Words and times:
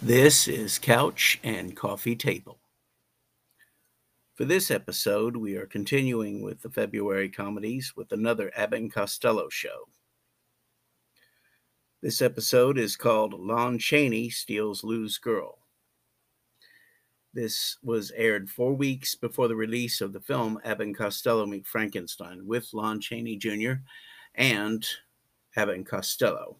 This 0.00 0.46
is 0.46 0.78
Couch 0.78 1.40
and 1.42 1.74
Coffee 1.74 2.14
Table. 2.14 2.60
For 4.36 4.44
this 4.44 4.70
episode, 4.70 5.36
we 5.36 5.56
are 5.56 5.66
continuing 5.66 6.40
with 6.40 6.62
the 6.62 6.70
February 6.70 7.28
comedies 7.28 7.94
with 7.96 8.12
another 8.12 8.52
Abbott 8.54 8.92
Costello 8.92 9.48
show. 9.48 9.88
This 12.00 12.22
episode 12.22 12.78
is 12.78 12.96
called 12.96 13.34
Lon 13.34 13.76
Chaney 13.76 14.30
Steals 14.30 14.84
Lou's 14.84 15.18
Girl. 15.18 15.58
This 17.34 17.76
was 17.82 18.12
aired 18.12 18.48
four 18.48 18.74
weeks 18.74 19.16
before 19.16 19.48
the 19.48 19.56
release 19.56 20.00
of 20.00 20.12
the 20.12 20.20
film 20.20 20.60
Abbott 20.64 20.96
Costello 20.96 21.44
Meet 21.44 21.66
Frankenstein 21.66 22.46
with 22.46 22.72
Lon 22.72 23.00
Chaney 23.00 23.36
Jr. 23.36 23.72
and 24.36 24.86
Abbott 25.56 25.86
Costello. 25.86 26.58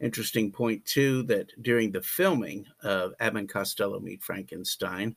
Interesting 0.00 0.52
point, 0.52 0.84
too, 0.84 1.22
that 1.24 1.50
during 1.62 1.90
the 1.90 2.02
filming 2.02 2.66
of 2.82 3.14
Abbott 3.18 3.48
Costello 3.48 3.98
Meet 3.98 4.22
Frankenstein, 4.22 5.16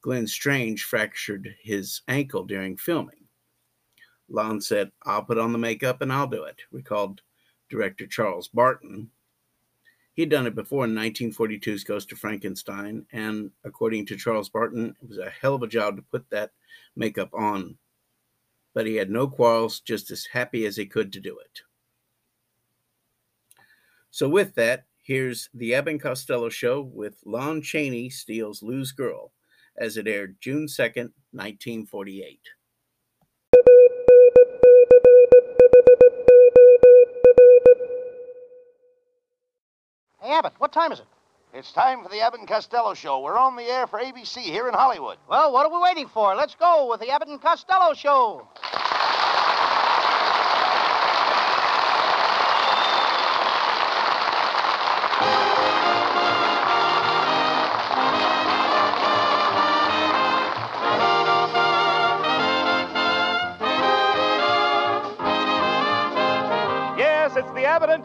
Glenn 0.00 0.26
Strange 0.26 0.84
fractured 0.84 1.54
his 1.60 2.00
ankle 2.08 2.44
during 2.44 2.76
filming. 2.76 3.26
Lon 4.28 4.60
said, 4.60 4.90
I'll 5.02 5.22
put 5.22 5.38
on 5.38 5.52
the 5.52 5.58
makeup 5.58 6.00
and 6.00 6.12
I'll 6.12 6.26
do 6.26 6.44
it, 6.44 6.60
recalled 6.72 7.20
director 7.68 8.06
Charles 8.06 8.48
Barton. 8.48 9.10
He'd 10.14 10.30
done 10.30 10.46
it 10.46 10.54
before 10.54 10.86
in 10.86 10.94
1942's 10.94 11.84
Ghost 11.84 12.10
of 12.10 12.18
Frankenstein, 12.18 13.04
and 13.12 13.50
according 13.64 14.06
to 14.06 14.16
Charles 14.16 14.48
Barton, 14.48 14.96
it 15.02 15.08
was 15.08 15.18
a 15.18 15.28
hell 15.28 15.54
of 15.54 15.62
a 15.62 15.66
job 15.68 15.96
to 15.96 16.02
put 16.02 16.28
that 16.30 16.52
makeup 16.96 17.30
on. 17.34 17.76
But 18.72 18.86
he 18.86 18.96
had 18.96 19.10
no 19.10 19.28
quarrels, 19.28 19.80
just 19.80 20.10
as 20.10 20.24
happy 20.24 20.64
as 20.64 20.76
he 20.76 20.86
could 20.86 21.12
to 21.12 21.20
do 21.20 21.38
it. 21.38 21.60
So, 24.16 24.30
with 24.30 24.54
that, 24.54 24.84
here's 25.02 25.50
the 25.52 25.74
Abbott 25.74 25.90
and 25.90 26.00
Costello 26.00 26.48
Show 26.48 26.80
with 26.80 27.20
Lon 27.26 27.60
Chaney 27.60 28.08
Steals 28.08 28.62
Lou's 28.62 28.90
Girl, 28.90 29.34
as 29.76 29.98
it 29.98 30.08
aired 30.08 30.38
June 30.40 30.68
2nd, 30.68 31.12
1948. 31.32 32.40
Hey, 40.22 40.30
Abbott, 40.30 40.54
what 40.56 40.72
time 40.72 40.92
is 40.92 41.00
it? 41.00 41.06
It's 41.52 41.72
time 41.72 42.02
for 42.02 42.08
the 42.08 42.22
Abbott 42.22 42.40
and 42.40 42.48
Costello 42.48 42.94
Show. 42.94 43.20
We're 43.20 43.36
on 43.36 43.54
the 43.54 43.64
air 43.64 43.86
for 43.86 43.98
ABC 43.98 44.38
here 44.38 44.66
in 44.66 44.72
Hollywood. 44.72 45.18
Well, 45.28 45.52
what 45.52 45.66
are 45.66 45.70
we 45.70 45.82
waiting 45.82 46.08
for? 46.08 46.34
Let's 46.34 46.54
go 46.54 46.88
with 46.88 47.00
the 47.00 47.10
Abbott 47.10 47.28
and 47.28 47.42
Costello 47.42 47.92
Show. 47.92 48.48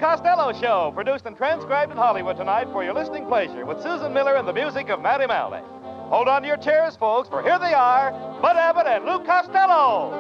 Costello 0.02 0.52
Show, 0.52 0.92
produced 0.96 1.28
and 1.28 1.38
transcribed 1.38 1.92
in 1.92 1.98
Hollywood 1.98 2.36
tonight 2.36 2.68
for 2.72 2.84
your 2.84 2.96
listening 2.96 3.28
pleasure 3.28 3.68
with 3.68 3.84
Susan 3.84 4.12
Miller 4.12 4.36
and 4.36 4.48
the 4.48 4.52
music 4.52 4.90
of 4.90 5.00
Matty 5.00 5.26
Malneck. 5.26 5.64
Hold 6.10 6.28
on 6.28 6.42
to 6.42 6.48
your 6.48 6.58
chairs, 6.58 6.96
folks, 6.96 7.30
for 7.30 7.44
here 7.44 7.60
they 7.60 7.76
are, 7.76 8.10
Bud 8.42 8.56
Abbott 8.56 8.88
and 8.88 9.06
Lou 9.06 9.24
Costello. 9.24 10.18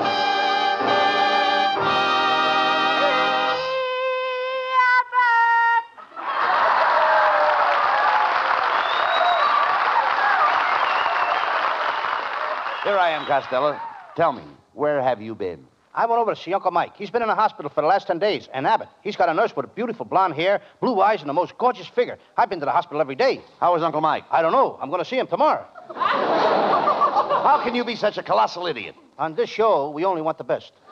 Here 12.83 12.97
I 12.99 13.09
am, 13.09 13.25
Costello. 13.25 13.79
Tell 14.15 14.31
me, 14.31 14.43
where 14.73 15.01
have 15.01 15.23
you 15.23 15.33
been? 15.33 15.65
I 15.93 16.05
went 16.05 16.19
over 16.19 16.33
to 16.33 16.41
see 16.41 16.53
Uncle 16.53 16.71
Mike. 16.71 16.95
He's 16.95 17.09
been 17.09 17.21
in 17.21 17.27
the 17.27 17.35
hospital 17.35 17.69
for 17.69 17.81
the 17.81 17.87
last 17.87 18.07
10 18.07 18.19
days. 18.19 18.47
And 18.53 18.65
Abbott, 18.65 18.87
he's 19.01 19.15
got 19.15 19.29
a 19.29 19.33
nurse 19.33 19.55
with 19.55 19.73
beautiful 19.75 20.05
blonde 20.05 20.35
hair, 20.35 20.61
blue 20.79 21.01
eyes, 21.01 21.19
and 21.21 21.29
the 21.29 21.33
most 21.33 21.57
gorgeous 21.57 21.87
figure. 21.87 22.17
I've 22.37 22.49
been 22.49 22.59
to 22.59 22.65
the 22.65 22.71
hospital 22.71 23.01
every 23.01 23.15
day. 23.15 23.41
How 23.59 23.75
is 23.75 23.83
Uncle 23.83 24.01
Mike? 24.01 24.23
I 24.31 24.41
don't 24.41 24.53
know. 24.53 24.77
I'm 24.81 24.89
going 24.89 25.03
to 25.03 25.09
see 25.09 25.17
him 25.17 25.27
tomorrow. 25.27 25.65
How 25.93 27.61
can 27.63 27.75
you 27.75 27.83
be 27.83 27.95
such 27.95 28.17
a 28.17 28.23
colossal 28.23 28.67
idiot? 28.67 28.95
On 29.17 29.35
this 29.35 29.49
show, 29.49 29.89
we 29.89 30.05
only 30.05 30.21
want 30.21 30.37
the 30.37 30.43
best. 30.43 30.71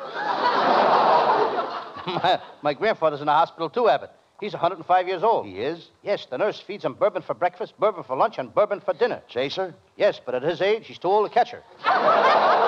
my, 2.06 2.42
my 2.62 2.74
grandfather's 2.74 3.22
in 3.22 3.28
the 3.28 3.34
hospital, 3.34 3.70
too, 3.70 3.88
Abbott. 3.88 4.12
He's 4.40 4.54
105 4.54 5.08
years 5.08 5.24
old. 5.24 5.46
He 5.46 5.60
is? 5.60 5.90
Yes, 6.02 6.26
the 6.30 6.38
nurse 6.38 6.60
feeds 6.60 6.86
him 6.86 6.94
bourbon 6.94 7.22
for 7.22 7.34
breakfast, 7.34 7.74
bourbon 7.78 8.04
for 8.04 8.16
lunch, 8.16 8.38
and 8.38 8.54
bourbon 8.54 8.80
for 8.80 8.94
dinner. 8.94 9.22
Chaser? 9.28 9.76
Yes, 9.98 10.20
but 10.26 10.34
at 10.34 10.44
his 10.44 10.62
age, 10.62 10.88
he's 10.88 10.98
too 10.98 11.10
old 11.10 11.30
to 11.30 11.34
catch 11.34 11.52
her. 11.52 11.64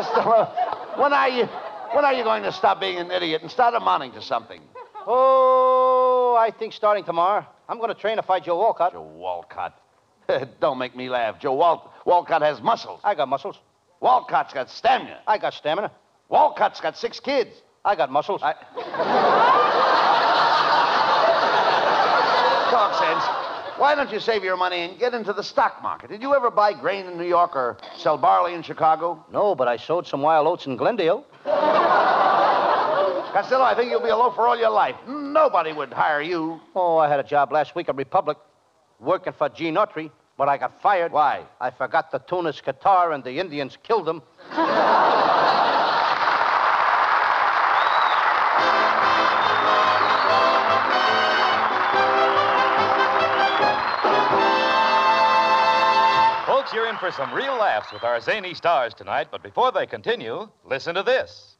Costello, 0.00 0.46
when 0.96 1.12
are 1.12 1.28
you 1.28 1.44
when 1.92 2.04
are 2.04 2.14
you 2.14 2.24
going 2.24 2.42
to 2.44 2.52
stop 2.52 2.80
being 2.80 2.98
an 2.98 3.10
idiot 3.10 3.42
and 3.42 3.50
start 3.50 3.74
amounting 3.74 4.12
to 4.12 4.22
something? 4.22 4.60
Oh, 5.06 6.36
I 6.38 6.50
think 6.50 6.72
starting 6.72 7.04
tomorrow, 7.04 7.44
I'm 7.68 7.76
going 7.78 7.92
to 7.92 8.00
train 8.00 8.16
to 8.16 8.22
fight 8.22 8.44
Joe 8.44 8.56
Walcott. 8.56 8.92
Joe 8.92 9.02
Walcott. 9.02 9.78
Don't 10.60 10.78
make 10.78 10.96
me 10.96 11.10
laugh. 11.10 11.38
Joe 11.40 11.54
Wal- 11.54 11.92
Walcott 12.06 12.42
has 12.42 12.62
muscles. 12.62 13.00
I 13.04 13.14
got 13.14 13.28
muscles. 13.28 13.58
Walcott's 14.00 14.54
got 14.54 14.70
stamina. 14.70 15.20
I 15.26 15.36
got 15.36 15.52
stamina. 15.52 15.90
Walcott's 16.28 16.80
got 16.80 16.96
six 16.96 17.20
kids. 17.20 17.50
I 17.84 17.94
got 17.96 18.10
muscles. 18.10 18.40
I... 18.42 18.52
Talk 22.70 22.94
sense. 22.98 23.24
Why 23.80 23.94
don't 23.94 24.12
you 24.12 24.20
save 24.20 24.44
your 24.44 24.58
money 24.58 24.82
and 24.82 24.98
get 24.98 25.14
into 25.14 25.32
the 25.32 25.42
stock 25.42 25.82
market? 25.82 26.10
Did 26.10 26.20
you 26.20 26.34
ever 26.34 26.50
buy 26.50 26.74
grain 26.74 27.06
in 27.06 27.16
New 27.16 27.24
York 27.24 27.56
or 27.56 27.78
sell 27.96 28.18
barley 28.18 28.52
in 28.52 28.62
Chicago? 28.62 29.24
No, 29.32 29.54
but 29.54 29.68
I 29.68 29.78
sowed 29.78 30.06
some 30.06 30.20
wild 30.20 30.46
oats 30.46 30.66
in 30.66 30.76
Glendale. 30.76 31.24
Costello, 33.32 33.64
I 33.64 33.74
think 33.74 33.90
you'll 33.90 34.02
be 34.02 34.10
a 34.10 34.16
loaf 34.16 34.34
for 34.34 34.46
all 34.46 34.58
your 34.58 34.68
life. 34.68 34.96
Nobody 35.08 35.72
would 35.72 35.94
hire 35.94 36.20
you. 36.20 36.60
Oh, 36.76 36.98
I 36.98 37.08
had 37.08 37.20
a 37.20 37.24
job 37.24 37.52
last 37.52 37.74
week 37.74 37.88
at 37.88 37.96
Republic, 37.96 38.36
working 38.98 39.32
for 39.32 39.48
Gene 39.48 39.76
Autry, 39.76 40.10
but 40.36 40.46
I 40.46 40.58
got 40.58 40.82
fired. 40.82 41.10
Why? 41.10 41.46
I 41.58 41.70
forgot 41.70 42.10
the 42.10 42.18
tune 42.18 42.44
his 42.44 42.60
guitar, 42.60 43.12
and 43.12 43.24
the 43.24 43.38
Indians 43.38 43.78
killed 43.82 44.06
him. 44.06 44.20
for 57.00 57.10
some 57.10 57.32
real 57.32 57.56
laughs 57.56 57.92
with 57.92 58.04
our 58.04 58.20
zany 58.20 58.52
stars 58.52 58.92
tonight, 58.92 59.28
but 59.30 59.42
before 59.42 59.72
they 59.72 59.86
continue, 59.86 60.46
listen 60.66 60.94
to 60.94 61.02
this. 61.02 61.56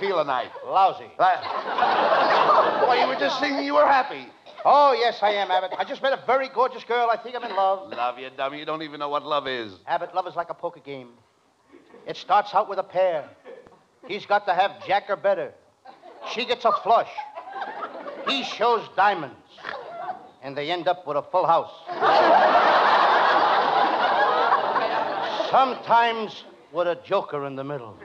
You 0.00 0.08
feel 0.08 0.18
tonight? 0.18 0.50
Lousy. 0.66 1.10
Uh, 1.18 2.86
Boy, 2.86 3.00
you 3.00 3.06
were 3.06 3.16
just 3.16 3.38
singing 3.40 3.64
you 3.64 3.74
were 3.74 3.86
happy. 3.86 4.26
Oh, 4.64 4.92
yes, 4.92 5.18
I 5.22 5.30
am, 5.30 5.50
Abbott. 5.50 5.72
I 5.78 5.84
just 5.84 6.02
met 6.02 6.12
a 6.12 6.22
very 6.26 6.48
gorgeous 6.48 6.84
girl. 6.84 7.08
I 7.10 7.16
think 7.16 7.36
I'm 7.36 7.44
in 7.44 7.54
love. 7.54 7.90
Love 7.92 8.18
you, 8.18 8.28
dummy. 8.36 8.58
You 8.58 8.64
don't 8.64 8.82
even 8.82 8.98
know 8.98 9.08
what 9.08 9.24
love 9.24 9.46
is. 9.46 9.72
Abbott, 9.86 10.14
love 10.14 10.26
is 10.26 10.34
like 10.34 10.50
a 10.50 10.54
poker 10.54 10.80
game. 10.80 11.10
It 12.06 12.16
starts 12.16 12.54
out 12.54 12.68
with 12.68 12.78
a 12.78 12.82
pair. 12.82 13.28
He's 14.08 14.26
got 14.26 14.46
to 14.46 14.54
have 14.54 14.84
jack 14.86 15.04
or 15.08 15.16
better. 15.16 15.52
She 16.32 16.44
gets 16.44 16.64
a 16.64 16.72
flush. 16.82 17.10
He 18.26 18.42
shows 18.42 18.88
diamonds. 18.96 19.36
And 20.42 20.56
they 20.56 20.70
end 20.70 20.88
up 20.88 21.06
with 21.06 21.16
a 21.16 21.22
full 21.22 21.46
house. 21.46 21.72
Sometimes 25.50 26.44
with 26.72 26.88
a 26.88 26.98
joker 27.06 27.46
in 27.46 27.56
the 27.56 27.64
middle. 27.64 27.96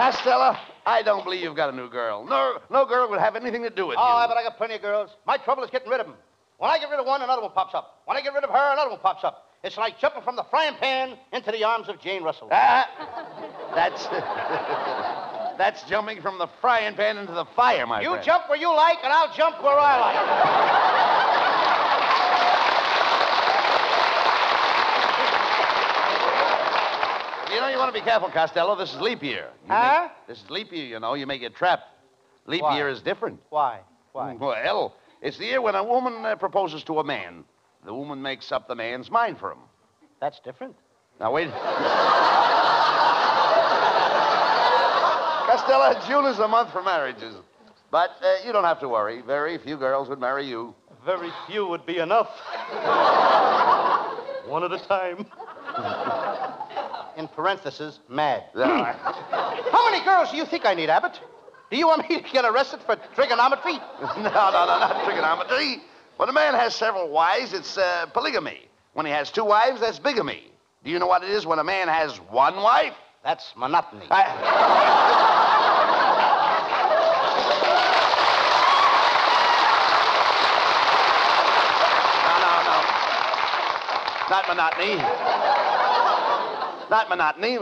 Costello, 0.00 0.56
I 0.86 1.02
don't 1.02 1.24
believe 1.24 1.42
you've 1.42 1.56
got 1.56 1.68
a 1.68 1.76
new 1.76 1.90
girl. 1.90 2.24
No, 2.24 2.58
no 2.70 2.86
girl 2.86 3.10
would 3.10 3.20
have 3.20 3.36
anything 3.36 3.62
to 3.64 3.68
do 3.68 3.86
with 3.86 3.98
you. 3.98 4.02
Oh, 4.02 4.22
you. 4.22 4.28
but 4.28 4.38
I 4.38 4.42
got 4.42 4.56
plenty 4.56 4.76
of 4.76 4.80
girls. 4.80 5.10
My 5.26 5.36
trouble 5.36 5.62
is 5.62 5.68
getting 5.68 5.90
rid 5.90 6.00
of 6.00 6.06
them. 6.06 6.16
When 6.56 6.70
I 6.70 6.78
get 6.78 6.88
rid 6.88 6.98
of 7.00 7.04
one, 7.04 7.20
another 7.20 7.42
one 7.42 7.50
pops 7.52 7.74
up. 7.74 8.00
When 8.06 8.16
I 8.16 8.22
get 8.22 8.32
rid 8.32 8.42
of 8.42 8.48
her, 8.48 8.72
another 8.72 8.88
one 8.90 9.00
pops 9.00 9.24
up. 9.24 9.50
It's 9.62 9.76
like 9.76 9.98
jumping 10.00 10.22
from 10.22 10.36
the 10.36 10.44
frying 10.44 10.74
pan 10.76 11.18
into 11.34 11.52
the 11.52 11.64
arms 11.64 11.90
of 11.90 12.00
Jane 12.00 12.22
Russell. 12.22 12.48
Ah, 12.50 12.88
that's 13.74 14.06
that's 15.58 15.82
jumping 15.82 16.22
from 16.22 16.38
the 16.38 16.48
frying 16.62 16.94
pan 16.94 17.18
into 17.18 17.32
the 17.32 17.44
fire, 17.54 17.86
my 17.86 18.00
you 18.00 18.08
friend. 18.08 18.24
You 18.24 18.32
jump 18.32 18.48
where 18.48 18.58
you 18.58 18.74
like, 18.74 18.98
and 19.04 19.12
I'll 19.12 19.34
jump 19.34 19.62
where 19.62 19.78
I 19.78 20.00
like. 20.00 21.09
You 27.52 27.60
know, 27.60 27.68
you 27.68 27.78
want 27.78 27.92
to 27.94 28.00
be 28.00 28.04
careful, 28.04 28.30
Costello. 28.30 28.76
This 28.76 28.94
is 28.94 29.00
leap 29.00 29.22
year. 29.22 29.48
You 29.66 29.74
Huh? 29.74 30.08
may- 30.08 30.32
this 30.32 30.42
is 30.42 30.50
leap 30.50 30.72
year, 30.72 30.86
you 30.86 31.00
know. 31.00 31.14
You 31.14 31.26
may 31.26 31.38
get 31.38 31.54
trapped. 31.54 31.84
Leap 32.46 32.62
Why? 32.62 32.76
year 32.76 32.88
is 32.88 33.02
different. 33.02 33.40
Why? 33.50 33.80
Why? 34.12 34.34
Well, 34.34 34.94
it's 35.20 35.36
the 35.38 35.44
year 35.46 35.60
when 35.60 35.74
a 35.74 35.84
woman 35.84 36.24
uh, 36.24 36.36
proposes 36.36 36.82
to 36.84 37.00
a 37.00 37.04
man. 37.04 37.44
The 37.84 37.94
woman 37.94 38.20
makes 38.22 38.52
up 38.52 38.68
the 38.68 38.74
man's 38.74 39.10
mind 39.10 39.38
for 39.38 39.52
him. 39.52 39.58
That's 40.20 40.38
different. 40.40 40.76
Now, 41.18 41.32
wait. 41.32 41.50
Costello, 45.46 46.00
June 46.06 46.26
is 46.26 46.38
a 46.38 46.46
month 46.48 46.70
for 46.72 46.82
marriages. 46.82 47.34
But 47.90 48.10
uh, 48.22 48.36
you 48.46 48.52
don't 48.52 48.64
have 48.64 48.78
to 48.80 48.88
worry. 48.88 49.20
Very 49.22 49.58
few 49.58 49.76
girls 49.76 50.08
would 50.08 50.20
marry 50.20 50.46
you. 50.46 50.74
Very 51.04 51.30
few 51.48 51.66
would 51.66 51.84
be 51.86 51.98
enough. 51.98 52.28
One 54.46 54.62
at 54.64 54.72
a 54.72 54.78
time. 54.86 55.26
In 57.20 57.28
parentheses, 57.28 58.00
mad. 58.08 58.44
How 58.54 59.90
many 59.90 60.02
girls 60.06 60.30
do 60.30 60.38
you 60.38 60.46
think 60.46 60.64
I 60.64 60.72
need, 60.72 60.88
Abbott? 60.88 61.20
Do 61.70 61.76
you 61.76 61.86
want 61.86 62.08
me 62.08 62.22
to 62.22 62.32
get 62.32 62.46
arrested 62.46 62.80
for 62.86 62.96
trigonometry? 63.14 63.74
no, 64.00 64.14
no, 64.16 64.22
no, 64.24 64.78
not 64.80 65.04
trigonometry. 65.04 65.82
When 66.16 66.30
a 66.30 66.32
man 66.32 66.54
has 66.54 66.74
several 66.74 67.10
wives, 67.10 67.52
it's 67.52 67.76
uh, 67.76 68.06
polygamy. 68.14 68.70
When 68.94 69.04
he 69.04 69.12
has 69.12 69.30
two 69.30 69.44
wives, 69.44 69.82
that's 69.82 69.98
bigamy. 69.98 70.50
Do 70.82 70.90
you 70.90 70.98
know 70.98 71.06
what 71.06 71.22
it 71.22 71.28
is 71.28 71.44
when 71.44 71.58
a 71.58 71.64
man 71.64 71.88
has 71.88 72.16
one 72.30 72.56
wife? 72.56 72.94
That's 73.22 73.52
monotony. 73.54 74.06
I... 74.10 74.24
No, 82.24 82.36
no, 82.40 82.52
no. 82.64 82.80
Not 84.30 84.48
monotony. 84.48 85.29
Not 86.90 87.08
monotony. 87.08 87.58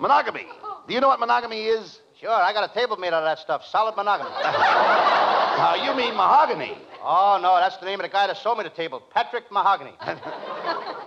Monogamy. 0.00 0.46
Do 0.86 0.94
you 0.94 1.00
know 1.00 1.08
what 1.08 1.18
monogamy 1.18 1.64
is? 1.64 1.98
Sure, 2.20 2.30
I 2.30 2.52
got 2.52 2.70
a 2.70 2.72
table 2.72 2.96
made 2.96 3.08
out 3.08 3.22
of 3.22 3.24
that 3.24 3.40
stuff. 3.40 3.64
Solid 3.66 3.96
monogamy. 3.96 4.30
Uh, 5.58 5.74
you 5.84 5.92
mean 5.96 6.14
mahogany. 6.14 6.78
oh, 7.02 7.36
no, 7.42 7.56
that's 7.56 7.76
the 7.78 7.84
name 7.84 7.98
of 7.98 8.04
the 8.04 8.08
guy 8.08 8.28
that 8.28 8.36
sold 8.36 8.58
me 8.58 8.62
the 8.62 8.70
table. 8.70 9.02
Patrick 9.12 9.50
Mahogany. 9.50 9.90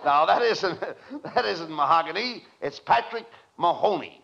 now, 0.04 0.26
that 0.26 0.42
isn't 0.42 0.78
that 1.34 1.46
isn't 1.46 1.72
mahogany. 1.72 2.44
It's 2.62 2.78
Patrick 2.78 3.26
Mahoney. 3.58 4.22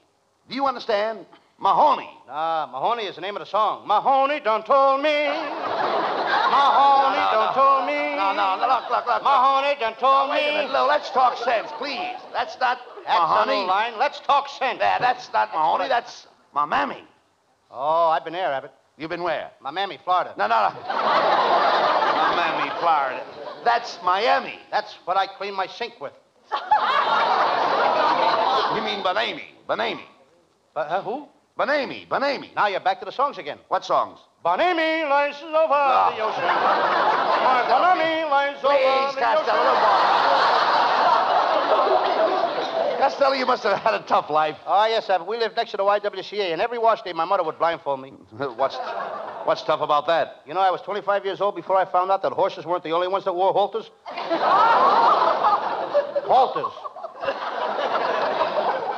Do 0.49 0.55
you 0.55 0.65
understand? 0.65 1.25
Mahoney. 1.59 2.09
Ah, 2.29 2.69
Mahoney 2.71 3.03
is 3.03 3.15
the 3.15 3.21
name 3.21 3.35
of 3.35 3.39
the 3.41 3.45
song. 3.49 3.87
Mahoney 3.87 4.39
done 4.41 4.63
told 4.63 5.01
me. 5.01 5.09
Mahoney 6.53 7.23
done 7.33 7.53
told 7.55 7.87
me. 7.87 8.15
No, 8.15 8.33
no, 8.33 8.57
no, 8.61 8.67
look, 8.67 8.89
look, 8.91 9.05
look. 9.07 9.23
Mahoney 9.23 9.75
done 9.79 9.95
told 9.95 10.29
Wait 10.29 10.43
a 10.45 10.51
me. 10.51 10.57
minute, 10.57 10.71
Lou, 10.71 10.87
let's 10.87 11.09
talk 11.09 11.37
sense, 11.37 11.69
please. 11.79 12.15
That's 12.33 12.57
not 12.59 12.77
That's 13.05 13.19
Mahoney. 13.19 13.65
line. 13.65 13.97
Let's 13.97 14.19
talk 14.19 14.49
sense. 14.49 14.79
There, 14.79 14.97
that's 14.99 15.31
not 15.33 15.51
Mahoney. 15.51 15.87
That's 15.87 16.27
my 16.53 16.65
mammy. 16.65 17.03
Oh, 17.71 18.09
I've 18.09 18.23
been 18.23 18.33
there, 18.33 18.51
Abbott. 18.53 18.71
You've 18.97 19.09
been 19.09 19.23
where? 19.23 19.49
My 19.59 19.71
mammy, 19.71 19.97
Florida. 20.03 20.33
No, 20.37 20.47
no, 20.47 20.69
no. 20.69 20.73
my 20.87 22.33
mammy, 22.35 22.69
Florida. 22.79 23.23
That's 23.63 23.97
Miami. 24.03 24.59
That's 24.71 24.93
what 25.05 25.17
I 25.17 25.25
clean 25.27 25.55
my 25.55 25.67
sink 25.67 25.99
with. 25.99 26.13
You 28.75 28.83
mean 28.83 29.01
Bon 29.01 29.17
Ami? 29.17 29.43
Banami. 29.67 30.03
But, 30.73 30.87
uh, 30.89 31.01
who? 31.01 31.27
Bon 31.57 31.69
Ami. 31.69 32.05
Banami. 32.09 32.53
Now 32.55 32.67
you're 32.67 32.79
back 32.79 32.99
to 32.99 33.05
the 33.05 33.11
songs 33.11 33.37
again. 33.39 33.57
What 33.67 33.83
songs? 33.83 34.19
Bonami 34.45 35.09
lies 35.09 35.35
over 35.41 35.73
Ah. 35.73 36.13
the 36.15 36.21
ocean. 36.21 36.43
My 36.45 37.63
Bonami 37.67 38.29
lies 38.29 38.57
over 38.63 38.75
Please, 38.77 39.15
the 39.15 39.21
Costello, 39.21 39.71
ocean. 39.73 39.77
Costello, 43.01 43.33
you 43.33 43.45
must 43.45 43.63
have 43.63 43.79
had 43.79 43.93
a 43.95 43.99
tough 44.03 44.29
life. 44.29 44.57
Oh, 44.67 44.85
yes, 44.85 45.09
Abbott. 45.09 45.27
We 45.27 45.37
lived 45.37 45.55
next 45.55 45.71
to 45.71 45.77
the 45.77 45.83
YWCA, 45.83 46.51
and 46.53 46.61
every 46.61 46.77
wash 46.77 47.01
day 47.01 47.13
my 47.13 47.25
mother 47.25 47.43
would 47.43 47.57
blindfold 47.57 48.01
me. 48.01 48.09
What's, 48.31 48.77
what's 49.45 49.63
tough 49.63 49.81
about 49.81 50.05
that? 50.07 50.41
You 50.45 50.53
know, 50.53 50.59
I 50.61 50.69
was 50.71 50.81
25 50.81 51.25
years 51.25 51.41
old 51.41 51.55
before 51.55 51.75
I 51.77 51.85
found 51.85 52.11
out 52.11 52.21
that 52.23 52.33
horses 52.33 52.65
weren't 52.65 52.83
the 52.83 52.91
only 52.91 53.07
ones 53.07 53.25
that 53.25 53.33
wore 53.33 53.51
halters. 53.53 53.89
halters. 56.27 56.73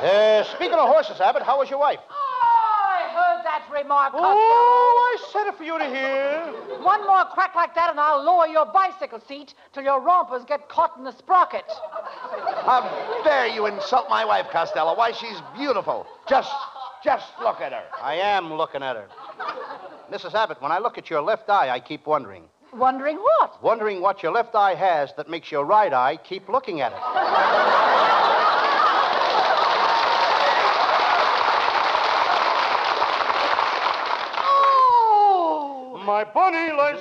Uh, 0.02 0.44
speaking 0.54 0.78
of 0.78 0.88
horses, 0.88 1.20
Abbott, 1.20 1.42
how 1.42 1.58
was 1.58 1.68
your 1.70 1.78
wife? 1.78 2.00
I 3.72 3.76
heard 3.76 3.84
that 3.84 3.84
remark, 3.84 4.12
Oh, 4.16 5.16
I 5.18 5.32
said 5.32 5.46
it 5.48 5.56
for 5.56 5.64
you 5.64 5.78
to 5.78 5.84
hear. 5.84 6.46
One 6.82 7.06
more 7.06 7.24
crack 7.26 7.54
like 7.54 7.74
that, 7.74 7.90
and 7.90 8.00
I'll 8.00 8.22
lower 8.22 8.46
your 8.46 8.66
bicycle 8.66 9.20
seat 9.20 9.54
till 9.72 9.82
your 9.82 10.00
rompers 10.00 10.44
get 10.44 10.68
caught 10.68 10.96
in 10.96 11.04
the 11.04 11.12
sprocket. 11.12 11.64
How 12.64 13.20
dare 13.24 13.46
you 13.48 13.66
insult 13.66 14.08
my 14.08 14.24
wife, 14.24 14.46
Costello? 14.50 14.96
Why, 14.96 15.12
she's 15.12 15.40
beautiful. 15.56 16.06
Just, 16.28 16.50
just 17.04 17.26
look 17.40 17.60
at 17.60 17.72
her. 17.72 17.84
I 18.02 18.14
am 18.14 18.52
looking 18.52 18.82
at 18.82 18.96
her. 18.96 19.08
Mrs. 20.10 20.34
Abbott, 20.34 20.60
when 20.60 20.72
I 20.72 20.78
look 20.78 20.98
at 20.98 21.08
your 21.08 21.22
left 21.22 21.48
eye, 21.48 21.70
I 21.70 21.80
keep 21.80 22.06
wondering. 22.06 22.44
Wondering 22.72 23.16
what? 23.16 23.62
Wondering 23.62 24.00
what 24.00 24.22
your 24.22 24.32
left 24.32 24.54
eye 24.54 24.74
has 24.74 25.12
that 25.16 25.28
makes 25.28 25.50
your 25.50 25.64
right 25.64 25.92
eye 25.92 26.16
keep 26.16 26.48
looking 26.48 26.80
at 26.80 26.92
it. 26.92 28.19
My 36.04 36.24
bunny 36.24 36.72
lies 36.72 36.98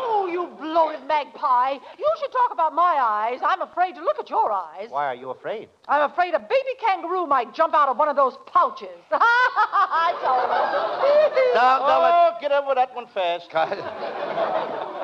Oh, 0.00 0.26
you 0.30 0.46
bloated 0.60 1.06
magpie. 1.06 1.72
You 1.98 2.10
should 2.20 2.32
talk 2.32 2.52
about 2.52 2.74
my 2.74 2.96
eyes. 3.00 3.40
I'm 3.44 3.60
afraid 3.62 3.94
to 3.96 4.00
look 4.02 4.18
at 4.18 4.30
your 4.30 4.50
eyes. 4.52 4.88
Why 4.90 5.06
are 5.06 5.14
you 5.14 5.30
afraid? 5.30 5.68
I'm 5.86 6.10
afraid 6.10 6.34
a 6.34 6.38
baby 6.38 6.74
kangaroo 6.84 7.26
might 7.26 7.54
jump 7.54 7.74
out 7.74 7.88
of 7.88 7.96
one 7.98 8.08
of 8.08 8.16
those 8.16 8.36
pouches. 8.46 8.88
I 9.10 10.12
told 10.22 10.48
you. 10.48 11.54
Don't, 11.54 11.80
don't 11.80 11.88
Oh, 11.88 12.30
get 12.40 12.52
over 12.52 12.74
that 12.74 12.94
one 12.94 13.06
fast. 13.08 13.50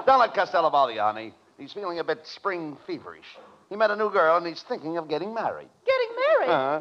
don't 0.07 0.19
let 0.21 0.35
Costello 0.35 0.71
bother 0.71 0.93
you, 0.93 1.01
honey. 1.01 1.35
He's 1.59 1.73
feeling 1.73 1.99
a 1.99 2.05
bit 2.05 2.27
spring 2.27 2.77
feverish. 2.87 3.27
He 3.69 3.77
met 3.77 3.91
a 3.91 3.97
new 3.97 4.11
girl 4.11 4.37
and 4.37 4.47
he's 4.47 4.63
thinking 4.63 4.97
of 4.97 5.09
getting 5.09 5.33
married. 5.35 5.69
Getting 5.87 6.17
married. 6.49 6.51
Uh-huh. 6.51 6.81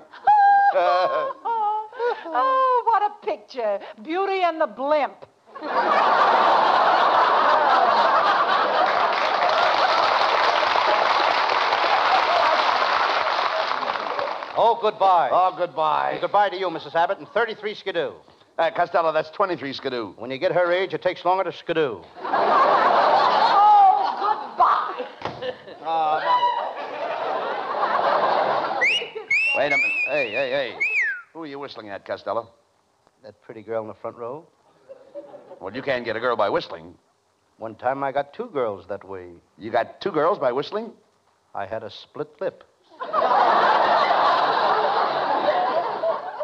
oh, 2.26 2.84
what 2.86 3.02
a 3.04 3.26
picture. 3.26 3.80
Beauty 4.02 4.42
and 4.44 4.60
the 4.62 4.68
blimp. 4.68 5.26
Oh, 14.56 14.78
goodbye. 14.80 15.30
Oh, 15.32 15.56
goodbye. 15.58 16.12
And 16.12 16.22
goodbye 16.22 16.50
to 16.50 16.58
you, 16.58 16.68
Mrs. 16.68 16.94
Abbott, 16.96 17.18
and 17.18 17.28
33 17.30 17.74
skidoo. 17.76 18.12
Uh, 18.58 18.70
Costello, 18.72 19.12
that's 19.12 19.32
23 19.32 19.74
skidoo. 19.74 20.14
When 20.18 20.30
you 20.30 20.38
get 20.38 20.52
her 20.52 20.72
age, 20.72 20.94
it 20.94 21.02
takes 21.02 21.26
longer 21.26 21.44
to 21.44 21.52
skidoo. 21.52 22.02
Oh, 22.26 24.20
goodbye. 24.20 25.50
Wait 29.58 29.68
a 29.68 29.78
minute. 29.78 29.92
Hey, 30.08 30.32
hey, 30.32 30.50
hey. 30.52 30.76
Who 31.34 31.44
are 31.44 31.48
you 31.48 31.58
whistling 31.58 31.90
at, 31.90 32.06
Costello? 32.06 32.50
That 33.24 33.42
pretty 33.42 33.64
girl 33.64 33.82
in 33.82 33.88
the 33.88 33.94
front 33.96 34.18
row. 34.18 34.46
Well, 35.64 35.74
you 35.74 35.82
can't 35.82 36.04
get 36.04 36.18
a 36.18 36.20
girl 36.20 36.36
by 36.36 36.50
whistling. 36.50 36.94
One 37.58 37.76
time 37.76 38.04
I 38.04 38.12
got 38.12 38.34
two 38.34 38.48
girls 38.48 38.86
that 38.88 39.08
way. 39.08 39.30
You 39.58 39.72
got 39.72 40.02
two 40.02 40.12
girls 40.12 40.38
by 40.38 40.52
whistling? 40.52 40.92
I 41.56 41.66
had 41.66 41.84
a 41.84 41.90
split 41.90 42.28
lip. 42.42 42.66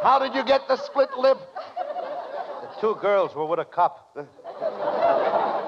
How 0.01 0.19
did 0.21 0.33
you 0.33 0.45
get 0.45 0.69
the 0.69 0.77
split 0.77 1.09
lip? 1.17 1.37
The 2.61 2.69
two 2.79 2.95
girls 3.01 3.35
were 3.35 3.45
with 3.45 3.59
a 3.59 3.65
cop. 3.65 4.17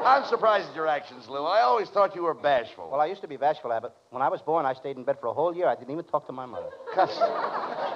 I'm 0.06 0.24
surprised 0.30 0.70
at 0.70 0.76
your 0.76 0.88
actions, 0.88 1.28
Lou. 1.28 1.44
I 1.44 1.60
always 1.60 1.90
thought 1.90 2.16
you 2.16 2.24
were 2.24 2.34
bashful. 2.34 2.88
Well, 2.90 3.02
I 3.02 3.08
used 3.08 3.22
to 3.22 3.28
be 3.28 3.36
bashful, 3.36 3.74
Abbott. 3.74 3.92
When 4.12 4.22
I 4.22 4.30
was 4.30 4.42
born, 4.42 4.66
I 4.66 4.74
stayed 4.76 4.96
in 4.96 5.04
bed 5.04 5.18
for 5.20 5.28
a 5.28 5.34
whole 5.34 5.54
year. 5.54 5.68
I 5.68 5.76
didn't 5.76 5.92
even 5.92 6.06
talk 6.06 6.26
to 6.28 6.32
my 6.32 6.46
mother. 6.46 6.70
Cos- 6.94 7.20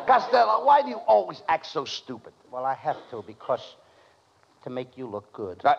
Costello, 0.05 0.65
why 0.65 0.81
do 0.81 0.89
you 0.89 0.97
always 1.07 1.41
act 1.47 1.65
so 1.67 1.85
stupid? 1.85 2.33
Well, 2.51 2.65
I 2.65 2.73
have 2.73 2.97
to 3.11 3.23
because 3.25 3.61
to 4.65 4.71
make 4.71 4.97
you 4.97 5.07
look 5.07 5.31
good. 5.31 5.61
I- 5.63 5.75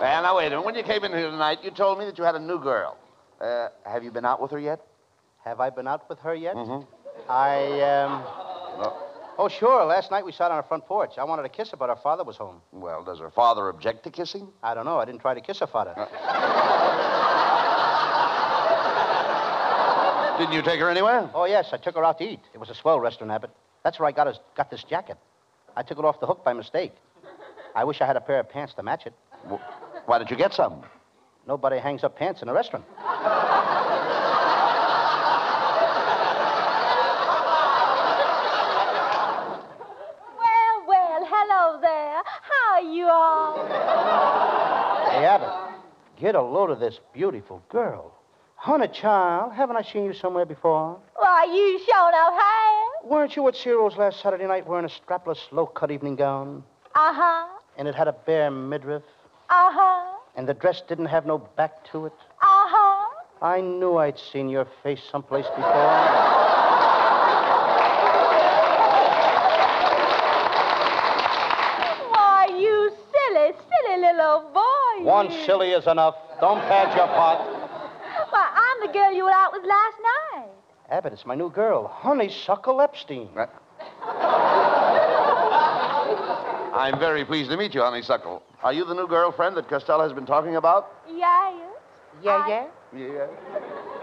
Well, 0.00 0.22
now, 0.22 0.36
wait 0.36 0.46
a 0.46 0.50
minute. 0.50 0.64
When 0.64 0.74
you 0.74 0.82
came 0.82 1.04
in 1.04 1.12
here 1.12 1.30
tonight, 1.30 1.58
you 1.62 1.70
told 1.70 1.98
me 1.98 2.04
that 2.04 2.18
you 2.18 2.24
had 2.24 2.34
a 2.34 2.38
new 2.40 2.58
girl. 2.58 2.96
Uh, 3.40 3.68
have 3.84 4.02
you 4.04 4.10
been 4.10 4.24
out 4.24 4.40
with 4.40 4.50
her 4.50 4.58
yet? 4.58 4.80
Have 5.44 5.60
I 5.60 5.70
been 5.70 5.86
out 5.86 6.08
with 6.08 6.18
her 6.20 6.34
yet? 6.34 6.56
Mhm. 6.56 6.86
I, 7.28 7.80
um. 7.80 8.24
No. 8.78 8.92
Oh, 9.36 9.48
sure. 9.48 9.84
Last 9.84 10.10
night 10.10 10.24
we 10.24 10.30
sat 10.32 10.50
on 10.50 10.56
our 10.56 10.62
front 10.62 10.86
porch. 10.86 11.12
I 11.18 11.24
wanted 11.24 11.42
to 11.42 11.48
kiss 11.48 11.70
her, 11.70 11.76
but 11.76 11.88
her 11.88 11.96
father 11.96 12.22
was 12.24 12.36
home. 12.36 12.60
Well, 12.72 13.02
does 13.02 13.18
her 13.18 13.30
father 13.30 13.68
object 13.68 14.04
to 14.04 14.10
kissing? 14.10 14.48
I 14.62 14.74
don't 14.74 14.84
know. 14.84 14.98
I 14.98 15.04
didn't 15.04 15.20
try 15.20 15.34
to 15.34 15.40
kiss 15.40 15.58
her 15.60 15.66
father. 15.66 15.92
Uh. 15.96 16.06
Didn't 20.38 20.52
you 20.52 20.62
take 20.62 20.80
her 20.80 20.90
anywhere? 20.90 21.30
Oh, 21.34 21.44
yes. 21.46 21.68
I 21.72 21.76
took 21.78 21.94
her 21.96 22.04
out 22.04 22.18
to 22.18 22.24
eat. 22.24 22.40
It 22.54 22.58
was 22.58 22.68
a 22.70 22.74
swell 22.74 22.98
restaurant, 23.00 23.32
Abbott. 23.32 23.50
That's 23.84 23.98
where 23.98 24.08
I 24.08 24.12
got, 24.12 24.26
his, 24.26 24.38
got 24.56 24.70
this 24.70 24.82
jacket. 24.84 25.16
I 25.76 25.82
took 25.82 25.98
it 25.98 26.04
off 26.04 26.20
the 26.20 26.26
hook 26.26 26.44
by 26.44 26.52
mistake. 26.52 26.92
I 27.74 27.84
wish 27.84 28.00
I 28.00 28.06
had 28.06 28.16
a 28.16 28.20
pair 28.20 28.38
of 28.40 28.48
pants 28.48 28.74
to 28.74 28.82
match 28.82 29.06
it. 29.06 29.12
Wh- 29.48 30.08
Why 30.08 30.18
did 30.18 30.30
you 30.30 30.36
get 30.36 30.52
some? 30.54 30.82
Nobody 31.46 31.78
hangs 31.78 32.04
up 32.04 32.16
pants 32.16 32.40
in 32.42 32.48
a 32.48 32.52
restaurant. 32.54 32.84
Well, 40.38 40.84
well, 40.88 41.20
hello 41.28 41.80
there. 41.80 42.22
How 42.24 42.74
are 42.74 42.82
you 42.82 43.06
all? 43.06 43.66
Hey, 45.10 45.24
Abbott, 45.26 45.74
get 46.20 46.34
a 46.34 46.42
load 46.42 46.70
of 46.70 46.80
this 46.80 47.00
beautiful 47.12 47.62
girl. 47.68 48.12
Honey, 48.56 48.88
child, 48.88 49.52
haven't 49.52 49.76
I 49.76 49.82
seen 49.82 50.04
you 50.04 50.14
somewhere 50.14 50.46
before? 50.46 50.98
Why, 51.16 51.44
you 51.44 51.78
sure 51.84 52.08
enough 52.08 52.34
have. 52.40 53.10
Weren't 53.10 53.36
you 53.36 53.46
at 53.48 53.54
Ciro's 53.56 53.96
last 53.96 54.22
Saturday 54.22 54.46
night 54.46 54.66
wearing 54.66 54.86
a 54.86 54.88
strapless, 54.88 55.38
low-cut 55.50 55.90
evening 55.90 56.16
gown? 56.16 56.62
Uh-huh. 56.94 57.46
And 57.76 57.88
it 57.88 57.94
had 57.94 58.08
a 58.08 58.12
bare 58.12 58.50
midriff? 58.50 59.02
Uh-huh. 59.50 60.16
And 60.36 60.48
the 60.48 60.54
dress 60.54 60.82
didn't 60.88 61.06
have 61.06 61.26
no 61.26 61.38
back 61.38 61.84
to 61.92 62.06
it? 62.06 62.12
Uh-huh. 62.40 63.10
I 63.42 63.60
knew 63.60 63.98
I'd 63.98 64.18
seen 64.18 64.48
your 64.48 64.66
face 64.82 65.02
someplace 65.10 65.46
before. 65.48 65.64
Why, 72.10 72.46
you 72.58 72.90
silly, 73.12 73.52
silly 73.52 73.96
little 74.00 74.50
boy. 74.54 74.93
One 75.04 75.30
you. 75.30 75.44
silly 75.44 75.70
is 75.70 75.86
enough. 75.86 76.16
Don't 76.40 76.60
pad 76.62 76.96
your 76.96 77.06
pot. 77.08 77.38
Why, 78.30 78.50
I'm 78.54 78.86
the 78.86 78.92
girl 78.92 79.12
you 79.12 79.24
were 79.24 79.30
out 79.30 79.52
with 79.52 79.62
last 79.64 79.96
night. 80.34 80.48
Abbott, 80.90 81.12
it's 81.12 81.26
my 81.26 81.34
new 81.34 81.50
girl, 81.50 81.86
Honeysuckle 81.88 82.80
Epstein. 82.80 83.28
Uh, 83.36 83.46
I'm 86.74 86.98
very 86.98 87.24
pleased 87.24 87.50
to 87.50 87.56
meet 87.56 87.74
you, 87.74 87.82
Honeysuckle. 87.82 88.42
Are 88.62 88.72
you 88.72 88.84
the 88.86 88.94
new 88.94 89.06
girlfriend 89.06 89.56
that 89.58 89.68
Costello 89.68 90.02
has 90.04 90.12
been 90.12 90.26
talking 90.26 90.56
about? 90.56 90.90
Yes. 91.08 91.54
Yeah, 92.22 92.36
I- 92.36 92.48
yeah? 92.48 92.66
Yeah. 92.96 93.26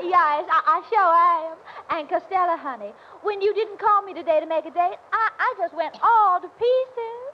Yes, 0.03 0.45
I, 0.51 0.61
I 0.65 0.83
sure 0.89 0.99
am. 0.99 1.57
And 1.99 2.09
Costello, 2.09 2.57
honey, 2.57 2.91
when 3.23 3.41
you 3.41 3.53
didn't 3.53 3.79
call 3.79 4.01
me 4.03 4.13
today 4.13 4.39
to 4.39 4.45
make 4.45 4.65
a 4.65 4.71
date, 4.71 4.97
I, 5.13 5.29
I 5.39 5.53
just 5.57 5.73
went 5.73 5.95
all 6.03 6.41
to 6.41 6.47
pieces. 6.47 7.30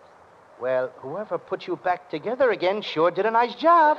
Well, 0.59 0.91
whoever 0.97 1.37
put 1.37 1.67
you 1.67 1.75
back 1.75 2.09
together 2.09 2.49
again 2.49 2.81
sure 2.81 3.11
did 3.11 3.27
a 3.27 3.31
nice 3.31 3.53
job. 3.55 3.97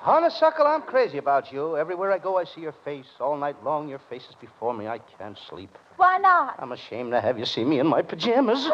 Honeysuckle, 0.00 0.66
I'm 0.66 0.82
crazy 0.82 1.18
about 1.18 1.52
you. 1.52 1.76
Everywhere 1.76 2.10
I 2.10 2.18
go, 2.18 2.36
I 2.36 2.44
see 2.44 2.62
your 2.62 2.74
face. 2.84 3.06
All 3.20 3.36
night 3.36 3.62
long, 3.64 3.88
your 3.88 4.00
face 4.08 4.24
is 4.28 4.34
before 4.40 4.74
me. 4.74 4.88
I 4.88 4.98
can't 5.18 5.38
sleep. 5.48 5.76
Why 5.96 6.18
not? 6.18 6.56
I'm 6.58 6.72
ashamed 6.72 7.12
to 7.12 7.20
have 7.20 7.38
you 7.38 7.44
see 7.44 7.64
me 7.64 7.78
in 7.78 7.86
my 7.86 8.02
pajamas. 8.02 8.58
Oh, 8.58 8.72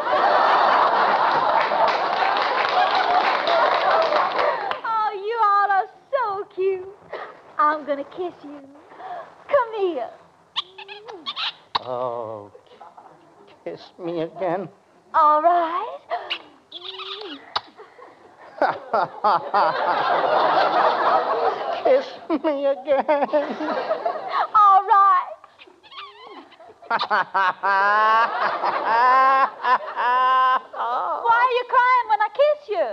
you 5.15 5.39
all 5.45 5.71
are 5.71 5.89
so 6.11 6.45
cute. 6.55 6.89
I'm 7.59 7.85
gonna 7.85 8.05
kiss 8.05 8.35
you. 8.45 8.61
Come 9.49 9.75
here. 9.79 10.11
Oh, 11.81 12.51
kiss 13.65 13.93
me 13.99 14.23
again. 14.23 14.69
All 15.15 15.43
right. 15.43 15.99
Kiss 21.85 22.07
me 22.31 22.67
again. 22.67 23.07
All 24.55 24.83
right. 24.87 25.29
Why 31.23 31.39
are 31.39 31.53
you 31.53 31.65
crying 31.69 32.09
when 32.09 32.21
I 32.21 32.29
kiss 32.33 32.69
you? 32.69 32.89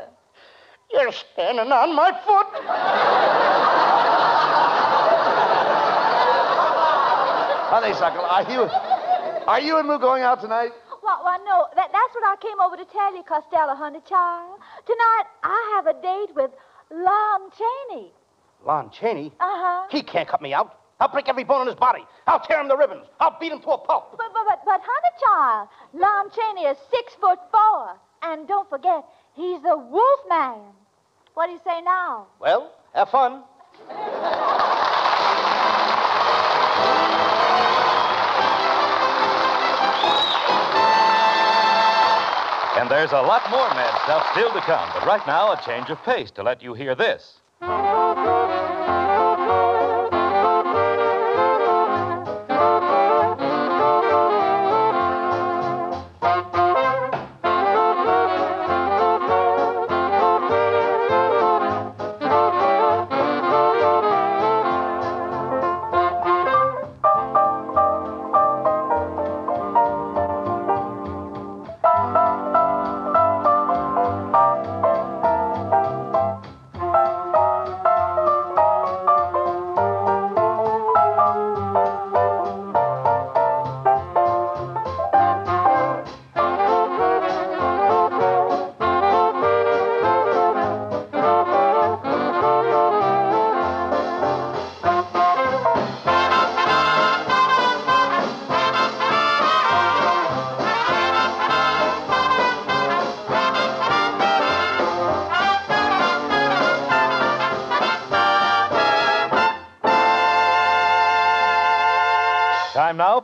You're 0.91 1.11
standing 1.11 1.71
on 1.71 1.95
my 1.95 2.11
foot. 2.25 2.47
Honeysuckle, 7.69 8.25
are 8.25 8.43
you. 8.51 8.67
Are 9.47 9.59
you 9.61 9.77
and 9.77 9.87
Lou 9.87 9.99
going 9.99 10.23
out 10.23 10.41
tonight? 10.41 10.71
Well, 11.19 11.25
well 11.25 11.45
no, 11.45 11.67
that, 11.75 11.89
that's 11.91 12.15
what 12.15 12.23
I 12.25 12.35
came 12.41 12.59
over 12.59 12.77
to 12.77 12.85
tell 12.85 13.15
you, 13.15 13.23
Costello, 13.23 13.75
honey 13.75 13.99
child. 14.07 14.59
Tonight, 14.85 15.23
I 15.43 15.73
have 15.75 15.87
a 15.87 16.01
date 16.01 16.35
with 16.35 16.51
Lon 16.91 17.51
Chaney. 17.57 18.11
Lon 18.65 18.89
Chaney? 18.91 19.31
Uh-huh. 19.39 19.87
He 19.89 20.01
can't 20.01 20.27
cut 20.27 20.41
me 20.41 20.53
out. 20.53 20.79
I'll 20.99 21.07
break 21.07 21.29
every 21.29 21.45
bone 21.45 21.61
in 21.61 21.67
his 21.67 21.77
body. 21.77 22.03
I'll 22.27 22.41
tear 22.41 22.59
him 22.59 22.67
to 22.67 22.75
ribbons. 22.75 23.05
I'll 23.19 23.37
beat 23.39 23.53
him 23.53 23.61
to 23.61 23.69
a 23.69 23.77
pulp. 23.77 24.17
But, 24.17 24.33
but, 24.33 24.43
but, 24.47 24.59
but, 24.65 24.81
honey 24.83 25.13
child, 25.23 25.69
Lon 25.93 26.29
Chaney 26.31 26.67
is 26.67 26.77
six 26.91 27.13
foot 27.15 27.39
four. 27.51 27.95
And 28.21 28.47
don't 28.47 28.69
forget, 28.69 29.05
he's 29.33 29.61
the 29.61 29.77
wolf 29.77 30.19
man. 30.27 30.59
What 31.35 31.47
do 31.47 31.53
you 31.53 31.61
say 31.65 31.81
now? 31.81 32.27
Well, 32.39 32.73
have 32.93 33.09
fun. 33.09 33.43
There's 42.89 43.11
a 43.11 43.21
lot 43.21 43.47
more 43.51 43.69
mad 43.75 44.01
stuff 44.03 44.27
still 44.31 44.51
to 44.51 44.61
come. 44.61 44.89
But 44.95 45.05
right 45.05 45.25
now, 45.27 45.53
a 45.53 45.61
change 45.63 45.91
of 45.91 46.01
pace 46.03 46.31
to 46.31 46.41
let 46.41 46.63
you 46.63 46.73
hear 46.73 46.95
this. 46.95 47.39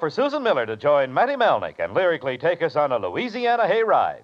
For 0.06 0.12
Susan 0.12 0.44
Miller 0.44 0.68
to 0.68 0.78
join 0.78 1.12
Matty 1.12 1.34
Malneck 1.34 1.80
and 1.80 1.96
lyrically 1.96 2.38
take 2.38 2.62
us 2.62 2.76
on 2.76 2.92
a 2.92 2.98
Louisiana 3.00 3.64
hayride. 3.64 4.22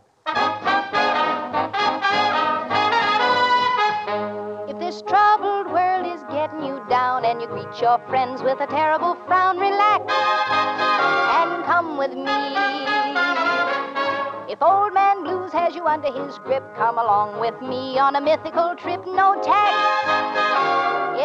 If 4.70 4.78
this 4.78 5.02
troubled 5.02 5.74
world 5.74 6.06
is 6.06 6.22
getting 6.30 6.64
you 6.64 6.86
down 6.88 7.26
and 7.26 7.42
you 7.42 7.48
greet 7.48 7.82
your 7.82 7.98
friends 8.10 8.44
with 8.44 8.62
a 8.62 8.68
terrible 8.68 9.16
frown, 9.26 9.58
relax 9.58 10.04
and 10.14 11.66
come 11.66 11.98
with 11.98 12.14
me. 12.14 12.54
If 14.54 14.62
Old 14.62 14.94
Man 14.94 15.24
Blues 15.24 15.52
has 15.52 15.74
you 15.74 15.88
under 15.88 16.12
his 16.12 16.38
grip, 16.44 16.64
come 16.76 17.00
along 17.00 17.40
with 17.40 17.60
me 17.60 17.98
on 17.98 18.16
a 18.16 18.22
mythical 18.22 18.76
trip, 18.76 19.04
no 19.08 19.42
tax. 19.42 19.76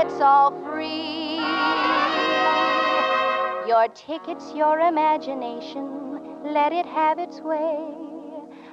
It's 0.02 0.18
all 0.22 0.50
free. 0.64 1.15
Your 3.66 3.88
tickets, 3.88 4.52
your 4.54 4.78
imagination, 4.78 6.42
let 6.44 6.72
it 6.72 6.86
have 6.86 7.18
its 7.18 7.40
way. 7.40 7.94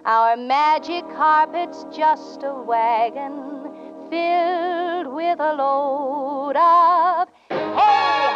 Our 0.05 0.37
magic 0.37 1.03
carpet's 1.15 1.85
just 1.91 2.43
a 2.43 2.53
wagon 2.53 3.63
filled 4.11 5.07
with 5.07 5.39
a 5.39 5.53
load 5.55 6.55
of 6.55 7.27
hey, 7.49 8.32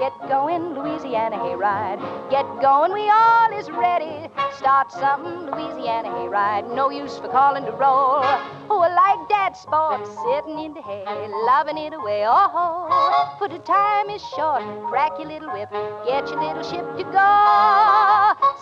Get 0.00 0.18
going, 0.30 0.72
Louisiana 0.72 1.36
hayride. 1.36 2.00
Get 2.30 2.46
going, 2.62 2.90
we 2.90 3.10
all 3.10 3.52
is 3.52 3.70
ready. 3.70 4.30
Start 4.56 4.90
something, 4.90 5.50
Louisiana 5.52 6.08
hayride. 6.08 6.74
No 6.74 6.88
use 6.88 7.18
for 7.18 7.28
calling 7.28 7.66
to 7.66 7.72
roll. 7.72 8.24
Oh, 8.72 8.80
I 8.80 8.88
like 8.88 9.28
that 9.28 9.58
sport, 9.58 10.00
sitting 10.24 10.58
in 10.58 10.72
the 10.72 10.80
hay, 10.80 11.04
loving 11.44 11.76
it 11.76 11.92
away. 11.92 12.24
Oh, 12.26 13.36
for 13.38 13.46
the 13.46 13.58
time 13.58 14.08
is 14.08 14.22
short. 14.34 14.62
Crack 14.88 15.18
your 15.18 15.28
little 15.28 15.52
whip, 15.52 15.68
get 16.06 16.26
your 16.30 16.40
little 16.40 16.64
ship 16.64 16.86
to 16.96 17.04
go. 17.04 17.30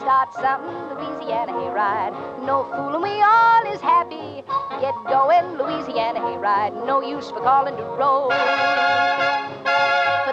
Start 0.02 0.34
something, 0.34 0.74
Louisiana 0.90 1.52
hayride. 1.52 2.18
No 2.42 2.64
fooling, 2.74 3.02
we 3.02 3.22
all 3.22 3.62
is 3.72 3.80
happy. 3.80 4.42
Get 4.82 4.94
going, 5.06 5.56
Louisiana 5.56 6.18
hayride. 6.18 6.84
No 6.84 7.00
use 7.00 7.30
for 7.30 7.38
calling 7.38 7.76
to 7.76 7.84
roll. 7.94 9.37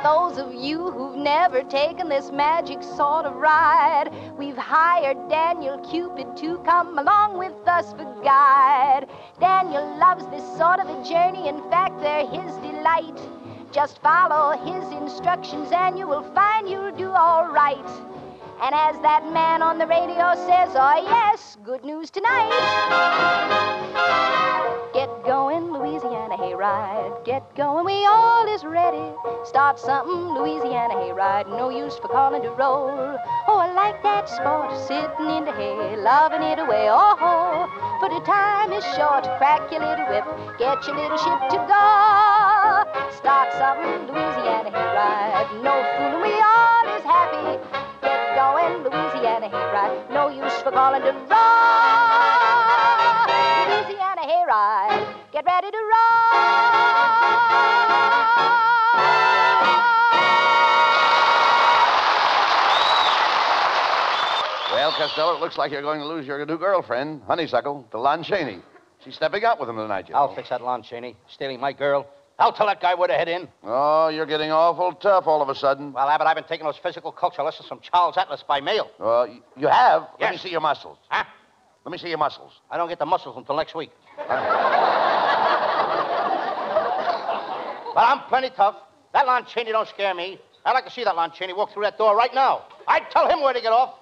Those 0.06 0.38
of 0.38 0.54
you 0.54 0.92
who've 0.92 1.16
never 1.18 1.64
taken 1.64 2.10
this 2.10 2.30
magic 2.32 2.84
sort 2.84 3.26
of 3.26 3.38
ride, 3.38 4.12
we've 4.38 4.56
hired 4.56 5.18
Daniel 5.30 5.80
Cupid 5.80 6.38
to 6.38 6.60
come 6.60 7.00
along 7.00 7.40
with 7.40 7.56
us 7.68 7.92
for 7.94 8.06
guide. 8.24 9.08
Daniel 9.40 9.98
loves 9.98 10.28
this 10.28 10.46
sort 10.60 10.80
of 10.80 10.88
a 10.88 11.04
journey, 11.04 11.48
in 11.48 11.58
fact, 11.72 12.00
they're 12.02 12.28
his 12.28 12.56
delight. 12.58 13.20
Just 13.72 14.00
follow 14.04 14.56
his 14.64 14.86
instructions 14.92 15.70
and 15.72 15.98
you 15.98 16.08
will 16.08 16.32
find 16.36 16.70
you'll 16.70 16.96
do 16.96 17.10
all 17.10 17.48
right. 17.48 18.15
And 18.62 18.74
as 18.74 18.98
that 19.02 19.24
man 19.34 19.62
on 19.62 19.78
the 19.78 19.86
radio 19.86 20.34
says, 20.48 20.72
oh 20.76 21.02
yes, 21.04 21.58
good 21.64 21.84
news 21.84 22.10
tonight. 22.10 22.50
Get 24.94 25.10
going, 25.26 25.74
Louisiana 25.74 26.38
hayride. 26.38 27.26
Get 27.26 27.44
going, 27.56 27.86
we 27.86 28.06
all 28.06 28.48
is 28.56 28.64
ready. 28.64 29.12
Start 29.44 29.78
something, 29.78 30.34
Louisiana 30.40 30.96
hayride. 30.96 31.50
No 31.50 31.70
use 31.70 31.98
for 31.98 32.08
calling 32.08 32.42
to 32.44 32.52
roll. 32.52 33.20
Oh, 33.48 33.60
I 33.60 33.74
like 33.76 34.02
that 34.04 34.30
sport, 34.30 34.72
sitting 34.88 35.30
in 35.36 35.44
the 35.44 35.52
hay, 35.52 35.98
loving 35.98 36.42
it 36.42 36.58
away. 36.58 36.88
Oh, 36.90 37.68
for 38.00 38.08
the 38.08 38.24
time 38.26 38.72
is 38.72 38.86
short. 38.96 39.28
Crack 39.38 39.70
your 39.70 39.84
little 39.84 40.08
whip, 40.08 40.26
get 40.58 40.80
your 40.88 40.96
little 40.96 41.20
ship 41.20 41.44
to 41.52 41.60
go. 41.68 41.84
Start 43.20 43.52
something, 43.60 44.08
Louisiana 44.08 44.72
hayride. 44.72 45.62
No 45.62 45.75
for 51.06 51.28
calling 51.30 52.40
to 52.48 52.66
roll. 53.28 53.84
Louisiana 53.86 54.24
hayride. 54.26 55.06
Get 55.32 55.46
ready 55.46 55.72
to 55.72 55.78
Well, 64.72 64.92
Costello, 64.98 65.36
it 65.36 65.40
looks 65.40 65.58
like 65.58 65.72
you're 65.72 65.82
going 65.82 66.00
to 66.00 66.06
lose 66.06 66.28
your 66.28 66.46
new 66.46 66.58
girlfriend, 66.58 67.22
Honeysuckle, 67.28 67.88
to 67.92 68.00
Lon 68.00 68.24
Chaney. 68.24 68.60
She's 69.04 69.16
stepping 69.16 69.44
out 69.46 69.60
with 69.60 69.70
him 69.70 69.78
tonight, 69.78 70.08
you 70.08 70.14
know. 70.14 70.20
I'll 70.20 70.36
fix 70.36 70.50
that 70.50 70.62
Lon 70.62 70.84
Chaney, 70.84 71.16
stealing 71.28 71.60
my 71.60 71.74
girl. 71.74 72.08
I'll 72.38 72.52
tell 72.52 72.68
that 72.68 72.82
guy 72.82 72.96
where 72.96 73.08
to 73.08 73.14
head 73.14 73.30
in. 73.30 73.48
Oh, 73.64 74.10
you're 74.10 74.26
getting 74.26 74.52
awful 74.52 74.92
tough 74.94 75.26
all 75.26 75.42
of 75.42 75.48
a 75.48 75.56
sudden. 75.56 75.94
Well, 75.94 76.10
Abbott, 76.10 76.28
I've 76.28 76.36
been 76.36 76.44
taking 76.44 76.66
those 76.66 76.78
physical 76.78 77.12
culture 77.12 77.42
lessons 77.44 77.68
from 77.68 77.80
Charles 77.80 78.18
Atlas 78.18 78.44
by 78.46 78.60
mail. 78.60 78.90
Uh, 79.00 79.28
you 79.56 79.68
have? 79.68 80.08
Let 80.20 80.32
me 80.32 80.38
see 80.38 80.50
your 80.50 80.62
muscles. 80.62 80.98
Huh? 81.10 81.24
Let 81.86 81.92
me 81.92 81.98
see 81.98 82.10
your 82.10 82.18
muscles. 82.18 82.52
I 82.70 82.78
don't 82.78 82.90
get 82.90 83.00
the 83.00 83.06
muscles 83.06 83.38
until 83.38 83.56
next 83.56 83.74
week. 83.74 83.92
but 84.18 84.28
I'm 87.96 88.20
plenty 88.28 88.50
tough. 88.50 88.76
That 89.14 89.28
Lon 89.28 89.46
Chaney 89.46 89.72
don't 89.72 89.88
scare 89.88 90.14
me. 90.14 90.40
I'd 90.66 90.74
like 90.74 90.86
to 90.86 90.92
see 90.92 91.04
that 91.06 91.16
Lon 91.16 91.32
Chaney 91.32 91.54
walk 91.54 91.72
through 91.74 91.84
that 91.84 91.98
door 91.98 92.18
right 92.18 92.34
now. 92.34 92.66
I'd 92.88 93.10
tell 93.12 93.30
him 93.30 93.42
where 93.42 93.54
to 93.54 93.62
get 93.62 93.72
off. 93.72 93.96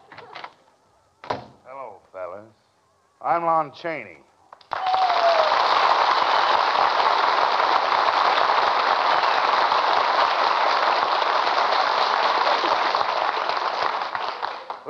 Hello, 1.27 1.99
fellas. 2.11 2.45
I'm 3.21 3.43
Lon 3.45 3.73
Chaney. 3.79 4.17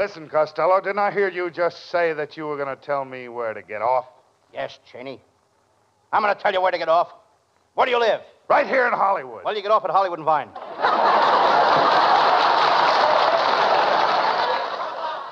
Listen, 0.04 0.28
Costello, 0.28 0.82
didn't 0.82 1.00
I 1.00 1.12
hear 1.12 1.30
you 1.30 1.50
just 1.50 1.90
say 1.90 2.12
that 2.12 2.36
you 2.36 2.46
were 2.46 2.58
going 2.58 2.68
to 2.68 2.76
tell 2.76 3.06
me 3.06 3.30
where 3.30 3.54
to 3.54 3.62
get 3.62 3.82
off? 3.82 4.06
Yes, 4.54 4.78
Chaney. 4.92 5.22
I'm 6.12 6.22
going 6.22 6.36
to 6.36 6.42
tell 6.42 6.52
you 6.52 6.60
where 6.60 6.74
to 6.74 6.78
get 6.78 6.90
off. 6.90 7.08
Where 7.76 7.86
do 7.86 7.92
you 7.92 8.00
live? 8.02 8.20
Right 8.50 8.68
here 8.68 8.86
in 8.86 8.92
Hollywood. 8.92 9.46
Well, 9.46 9.56
you 9.56 9.62
get 9.62 9.72
off 9.72 9.86
at 9.86 9.92
Hollywood 9.92 10.20
and 10.20 10.26
Vine. 10.26 10.50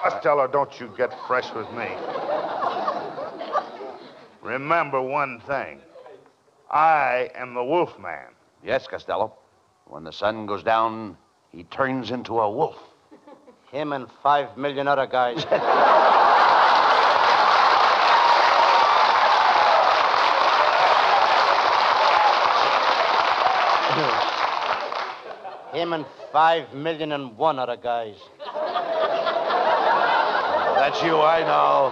Costello, 0.02 0.48
don't 0.48 0.80
you 0.80 0.90
get 0.98 1.14
fresh 1.28 1.54
with 1.54 1.70
me. 1.74 1.90
Remember 4.42 5.02
one 5.02 5.42
thing. 5.48 5.82
I 6.72 7.30
am 7.36 7.56
the 7.56 7.64
wolf 7.64 8.00
man. 8.00 8.30
Yes, 8.64 8.88
Costello. 8.88 9.34
When 9.88 10.06
the 10.06 10.14
sun 10.14 10.46
goes 10.46 10.64
down, 10.64 11.18
he 11.50 11.66
turns 11.66 12.10
into 12.10 12.40
a 12.40 12.50
wolf. 12.50 12.78
Him 13.72 13.94
and 13.94 14.08
five 14.22 14.58
million 14.58 14.88
other 14.88 15.08
guys. 15.08 15.44
Him 25.74 25.94
and 25.94 26.06
five 26.34 26.74
million 26.74 27.12
and 27.14 27.38
one 27.38 27.58
other 27.58 27.78
guys. 27.78 28.16
That's 30.76 31.02
you, 31.04 31.16
I 31.18 31.42
know. 31.44 31.92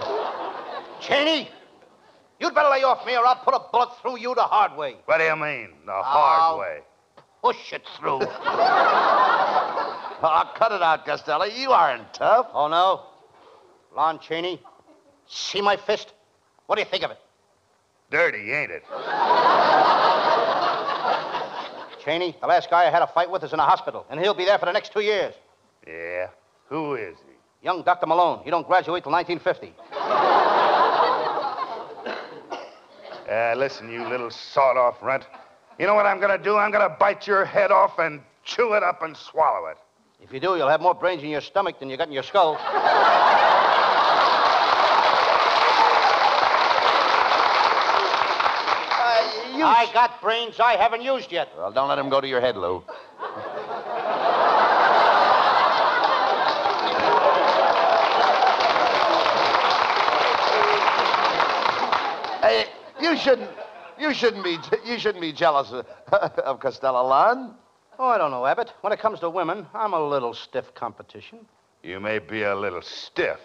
Chaney, 1.00 1.48
you'd 2.38 2.54
better 2.54 2.68
lay 2.68 2.82
off 2.82 3.06
me 3.06 3.16
or 3.16 3.24
I'll 3.26 3.36
put 3.36 3.54
a 3.54 3.60
bullet 3.72 3.90
through 4.02 4.18
you 4.18 4.34
the 4.34 4.42
hard 4.42 4.76
way. 4.76 4.96
What 5.06 5.18
do 5.18 5.24
you 5.24 5.36
mean, 5.36 5.70
the 5.86 5.92
hard 5.92 6.56
Oh. 6.56 6.58
way? 6.60 6.80
Push 7.42 7.72
it 7.72 7.82
through. 7.98 8.20
Oh, 10.22 10.50
cut 10.56 10.72
it 10.72 10.82
out, 10.82 11.04
Costello. 11.06 11.44
You 11.44 11.70
aren't 11.72 12.12
tough. 12.14 12.48
oh, 12.52 12.68
no? 12.68 13.02
Lon 13.96 14.18
Chaney, 14.20 14.60
see 15.26 15.60
my 15.60 15.76
fist? 15.76 16.12
What 16.66 16.76
do 16.76 16.82
you 16.82 16.88
think 16.88 17.02
of 17.02 17.10
it? 17.10 17.18
Dirty, 18.10 18.52
ain't 18.52 18.70
it? 18.70 18.82
Chaney, 22.04 22.36
the 22.40 22.46
last 22.46 22.70
guy 22.70 22.86
I 22.86 22.90
had 22.90 23.02
a 23.02 23.06
fight 23.06 23.30
with 23.30 23.44
is 23.44 23.52
in 23.52 23.60
a 23.60 23.64
hospital, 23.64 24.06
and 24.10 24.20
he'll 24.20 24.34
be 24.34 24.44
there 24.44 24.58
for 24.58 24.66
the 24.66 24.72
next 24.72 24.92
two 24.92 25.00
years. 25.00 25.34
Yeah. 25.86 26.28
Who 26.68 26.94
is 26.94 27.16
he? 27.18 27.66
Young 27.66 27.82
Dr. 27.82 28.06
Malone. 28.06 28.40
He 28.44 28.50
don't 28.50 28.66
graduate 28.66 29.02
till 29.02 29.12
1950. 29.12 29.74
Uh, 33.30 33.54
listen, 33.56 33.90
you 33.90 34.06
little 34.08 34.30
sawed-off 34.30 35.02
runt. 35.02 35.24
You 35.78 35.86
know 35.86 35.94
what 35.94 36.06
I'm 36.06 36.20
gonna 36.20 36.38
do? 36.38 36.56
I'm 36.56 36.70
gonna 36.72 36.96
bite 36.98 37.26
your 37.26 37.44
head 37.44 37.70
off 37.70 37.98
and 37.98 38.20
chew 38.44 38.72
it 38.74 38.82
up 38.82 39.02
and 39.02 39.16
swallow 39.16 39.66
it. 39.66 39.76
If 40.22 40.32
you 40.32 40.40
do, 40.40 40.56
you'll 40.56 40.68
have 40.68 40.80
more 40.80 40.94
brains 40.94 41.22
in 41.22 41.30
your 41.30 41.40
stomach 41.40 41.78
than 41.80 41.88
you 41.88 41.96
got 41.96 42.08
in 42.08 42.12
your 42.12 42.22
skull. 42.22 42.56
Uh, 42.56 42.60
I 49.62 49.90
got 49.92 50.20
brains 50.20 50.60
I 50.60 50.76
haven't 50.76 51.02
used 51.02 51.32
yet. 51.32 51.48
Well, 51.56 51.72
don't 51.72 51.88
let 51.88 51.96
them 51.96 52.10
go 52.10 52.20
to 52.20 52.28
your 52.28 52.40
head, 52.40 52.56
Lou. 52.56 52.82
hey, 62.42 62.66
you 63.00 63.16
shouldn't. 63.16 63.50
You 63.98 64.14
shouldn't 64.14 64.44
be. 64.44 64.58
You 64.84 64.98
shouldn't 64.98 65.22
be 65.22 65.32
jealous 65.32 65.70
of, 65.72 65.86
of 66.12 66.60
Costello 66.60 67.06
Lon. 67.06 67.54
Oh, 68.02 68.08
I 68.08 68.16
don't 68.16 68.30
know, 68.30 68.46
Abbott. 68.46 68.72
When 68.80 68.94
it 68.94 68.98
comes 68.98 69.20
to 69.20 69.28
women, 69.28 69.66
I'm 69.74 69.92
a 69.92 70.00
little 70.00 70.32
stiff 70.32 70.74
competition. 70.74 71.40
You 71.82 72.00
may 72.00 72.18
be 72.18 72.44
a 72.44 72.56
little 72.56 72.80
stiff, 72.80 73.38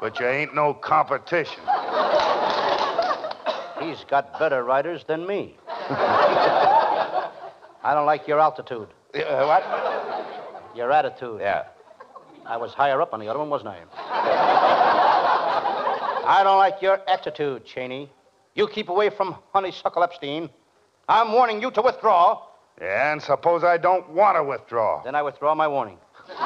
but 0.00 0.18
you 0.18 0.26
ain't 0.26 0.56
no 0.56 0.74
competition. 0.74 1.60
He's 3.80 4.04
got 4.10 4.40
better 4.40 4.64
riders 4.64 5.04
than 5.06 5.24
me. 5.24 5.56
I 5.68 7.30
don't 7.94 8.06
like 8.06 8.26
your 8.26 8.40
altitude. 8.40 8.88
Uh, 9.14 9.46
what? 9.46 9.62
Your 10.74 10.90
attitude. 10.90 11.38
Yeah. 11.40 11.66
I 12.44 12.56
was 12.56 12.74
higher 12.74 13.00
up 13.00 13.14
on 13.14 13.20
the 13.20 13.28
other 13.28 13.38
one, 13.38 13.50
wasn't 13.50 13.68
I? 13.68 13.78
I 16.26 16.42
don't 16.42 16.58
like 16.58 16.82
your 16.82 16.98
attitude, 17.08 17.64
Chaney. 17.64 18.10
You 18.56 18.66
keep 18.66 18.88
away 18.88 19.10
from 19.10 19.36
Honeysuckle 19.52 20.02
Epstein. 20.02 20.50
I'm 21.08 21.30
warning 21.30 21.62
you 21.62 21.70
to 21.70 21.82
withdraw. 21.82 22.42
Yeah, 22.80 23.12
and 23.12 23.22
suppose 23.22 23.64
I 23.64 23.78
don't 23.78 24.08
want 24.10 24.36
to 24.36 24.44
withdraw. 24.44 25.02
Then 25.02 25.14
I 25.14 25.22
withdraw 25.22 25.54
my 25.54 25.66
warning. 25.66 25.96
now, 26.28 26.36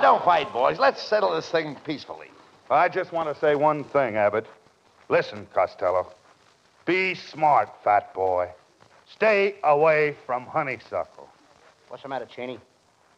don't 0.00 0.24
fight, 0.24 0.52
boys. 0.52 0.80
Let's 0.80 1.00
settle 1.00 1.32
this 1.34 1.48
thing 1.48 1.76
peacefully. 1.84 2.28
I 2.70 2.88
just 2.88 3.12
want 3.12 3.32
to 3.32 3.40
say 3.40 3.54
one 3.54 3.84
thing, 3.84 4.16
Abbott. 4.16 4.46
Listen, 5.08 5.46
Costello. 5.54 6.12
Be 6.84 7.14
smart, 7.14 7.68
fat 7.84 8.12
boy. 8.14 8.48
Stay 9.06 9.54
away 9.62 10.16
from 10.26 10.44
honeysuckle. 10.44 11.28
What's 11.88 12.02
the 12.02 12.08
matter, 12.08 12.26
Chaney? 12.26 12.58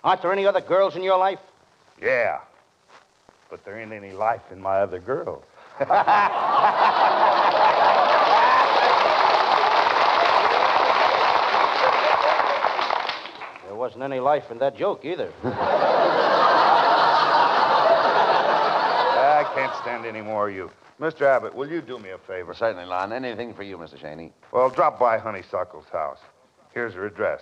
Aren't 0.04 0.22
there 0.22 0.32
any 0.32 0.46
other 0.46 0.60
girls 0.60 0.94
in 0.94 1.02
your 1.02 1.18
life? 1.18 1.40
Yeah. 2.00 2.40
But 3.50 3.64
there 3.64 3.78
ain't 3.78 3.92
any 3.92 4.12
life 4.12 4.42
in 4.52 4.60
my 4.60 4.80
other 4.80 4.98
girls. 4.98 5.44
There 13.66 13.76
wasn't 13.78 14.02
any 14.02 14.18
life 14.20 14.50
in 14.50 14.58
that 14.58 14.76
joke 14.76 15.04
either. 15.04 15.32
I 19.40 19.44
can't 19.54 19.74
stand 19.76 20.04
any 20.04 20.20
more 20.20 20.48
of 20.48 20.54
you. 20.54 20.70
Mr. 21.00 21.22
Abbott, 21.22 21.54
will 21.54 21.70
you 21.70 21.80
do 21.80 21.98
me 21.98 22.10
a 22.10 22.18
favor? 22.18 22.52
Certainly, 22.52 22.84
Lon. 22.84 23.12
Anything 23.12 23.54
for 23.54 23.62
you, 23.62 23.78
Mr. 23.78 23.98
Chaney. 23.98 24.32
Well, 24.52 24.68
drop 24.68 24.98
by 24.98 25.16
Honeysuckle's 25.18 25.86
house. 25.90 26.18
Here's 26.74 26.92
her 26.94 27.06
address. 27.06 27.40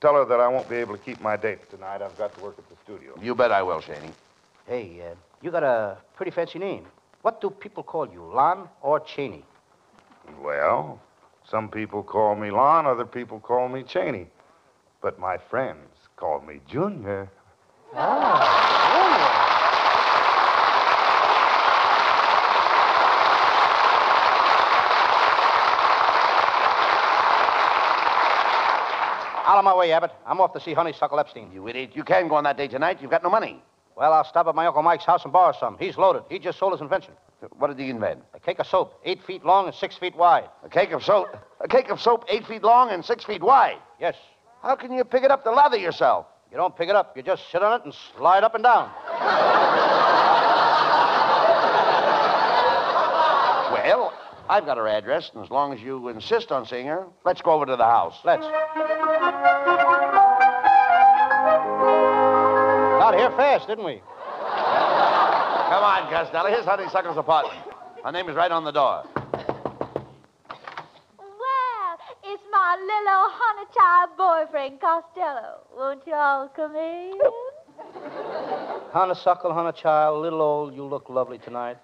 Tell 0.00 0.14
her 0.14 0.24
that 0.24 0.40
I 0.40 0.48
won't 0.48 0.68
be 0.70 0.76
able 0.76 0.96
to 0.96 1.02
keep 1.02 1.20
my 1.20 1.36
dates 1.36 1.66
tonight. 1.70 2.00
I've 2.02 2.16
got 2.16 2.34
to 2.36 2.42
work 2.42 2.56
at 2.58 2.68
the 2.68 2.76
studio. 2.82 3.14
You 3.20 3.34
bet 3.34 3.52
I 3.52 3.62
will, 3.62 3.80
Chaney. 3.80 4.10
Hey, 4.66 5.02
uh, 5.02 5.14
you 5.42 5.50
got 5.50 5.62
a 5.64 5.98
pretty 6.16 6.30
fancy 6.30 6.58
name. 6.58 6.86
What 7.24 7.40
do 7.40 7.48
people 7.48 7.82
call 7.82 8.06
you, 8.12 8.22
Lon 8.22 8.68
or 8.82 9.00
Chaney? 9.00 9.46
Well, 10.42 11.00
some 11.50 11.70
people 11.70 12.02
call 12.02 12.34
me 12.34 12.50
Lon, 12.50 12.84
other 12.84 13.06
people 13.06 13.40
call 13.40 13.66
me 13.70 13.82
Chaney. 13.82 14.26
But 15.00 15.18
my 15.18 15.38
friends 15.38 15.88
call 16.16 16.42
me 16.42 16.60
Junior. 16.68 17.30
Ah, 17.94 18.74
Out 29.46 29.56
of 29.58 29.64
my 29.64 29.74
way, 29.74 29.92
Abbott. 29.92 30.10
I'm 30.26 30.42
off 30.42 30.52
to 30.52 30.60
see 30.60 30.74
Honeysuckle 30.74 31.18
Epstein. 31.18 31.50
You 31.54 31.68
idiot. 31.68 31.92
You 31.94 32.04
can't 32.04 32.28
go 32.28 32.34
on 32.34 32.44
that 32.44 32.58
date 32.58 32.72
tonight. 32.72 32.98
You've 33.00 33.10
got 33.10 33.22
no 33.22 33.30
money. 33.30 33.62
Well, 33.96 34.12
I'll 34.12 34.24
stop 34.24 34.48
at 34.48 34.54
my 34.54 34.66
Uncle 34.66 34.82
Mike's 34.82 35.04
house 35.04 35.22
and 35.24 35.32
borrow 35.32 35.52
some. 35.58 35.76
He's 35.78 35.96
loaded. 35.96 36.24
He 36.28 36.38
just 36.38 36.58
sold 36.58 36.72
his 36.72 36.80
invention. 36.80 37.14
What 37.58 37.68
did 37.68 37.78
he 37.78 37.90
invent? 37.90 38.22
A 38.34 38.40
cake 38.40 38.58
of 38.58 38.66
soap, 38.66 38.94
eight 39.04 39.22
feet 39.22 39.44
long 39.44 39.66
and 39.66 39.74
six 39.74 39.96
feet 39.96 40.16
wide. 40.16 40.48
A 40.64 40.68
cake 40.68 40.92
of 40.92 41.04
soap. 41.04 41.28
A 41.60 41.68
cake 41.68 41.90
of 41.90 42.00
soap 42.00 42.24
eight 42.28 42.46
feet 42.46 42.62
long 42.62 42.90
and 42.90 43.04
six 43.04 43.24
feet 43.24 43.42
wide. 43.42 43.76
Yes. 44.00 44.16
How 44.62 44.74
can 44.76 44.92
you 44.92 45.04
pick 45.04 45.22
it 45.22 45.30
up 45.30 45.44
to 45.44 45.52
lather 45.52 45.76
yourself? 45.76 46.26
You 46.50 46.56
don't 46.56 46.74
pick 46.76 46.88
it 46.88 46.96
up. 46.96 47.16
You 47.16 47.22
just 47.22 47.50
sit 47.52 47.62
on 47.62 47.80
it 47.80 47.84
and 47.84 47.94
slide 48.16 48.44
up 48.44 48.54
and 48.54 48.64
down. 48.64 48.90
Well, 53.72 54.12
I've 54.48 54.64
got 54.64 54.78
her 54.78 54.88
address, 54.88 55.30
and 55.34 55.44
as 55.44 55.50
long 55.50 55.72
as 55.72 55.80
you 55.80 56.08
insist 56.08 56.50
on 56.50 56.64
seeing 56.66 56.86
her, 56.86 57.06
let's 57.24 57.42
go 57.42 57.52
over 57.52 57.66
to 57.66 57.76
the 57.76 57.84
house. 57.84 58.18
Let's. 58.24 59.83
Got 63.04 63.18
here 63.18 63.30
fast, 63.36 63.66
didn't 63.68 63.84
we? 63.84 64.00
Come 64.00 65.84
on, 65.84 66.08
Costello. 66.10 66.48
Here's 66.48 66.64
Honeysuckle's 66.64 67.18
apartment. 67.18 67.60
Her 68.02 68.10
name 68.10 68.30
is 68.30 68.34
right 68.34 68.50
on 68.50 68.64
the 68.64 68.70
door. 68.70 69.04
Well, 71.18 71.98
it's 72.24 72.42
my 72.50 72.76
little 72.80 73.28
honey 73.28 73.66
child 73.76 74.10
boyfriend, 74.16 74.80
Costello. 74.80 75.66
Won't 75.76 76.06
you 76.06 76.14
all 76.14 76.48
come 76.48 76.76
in? 76.76 77.18
Honeysuckle, 78.90 79.52
honey 79.52 79.72
child, 79.78 80.22
little 80.22 80.40
old, 80.40 80.74
you 80.74 80.82
look 80.82 81.10
lovely 81.10 81.36
tonight. 81.36 81.76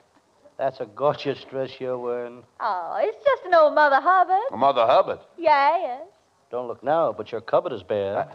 That's 0.57 0.81
a 0.81 0.87
gorgeous 0.87 1.45
dress 1.51 1.73
you're 1.79 1.99
wearing. 1.99 2.43
Oh, 2.61 2.99
it's 2.99 3.23
just 3.23 3.45
an 3.45 3.53
old 3.55 3.75
Mother 3.75 4.01
Hubbard. 4.01 4.53
A 4.53 4.57
mother 4.57 4.87
Hubbard. 4.87 5.19
Yeah, 5.37 5.77
yes. 5.83 6.03
Don't 6.51 6.67
look 6.67 6.83
now, 6.83 7.13
but 7.13 7.31
your 7.31 7.43
cupboard 7.43 7.75
is 7.75 7.83
bare. 7.83 8.27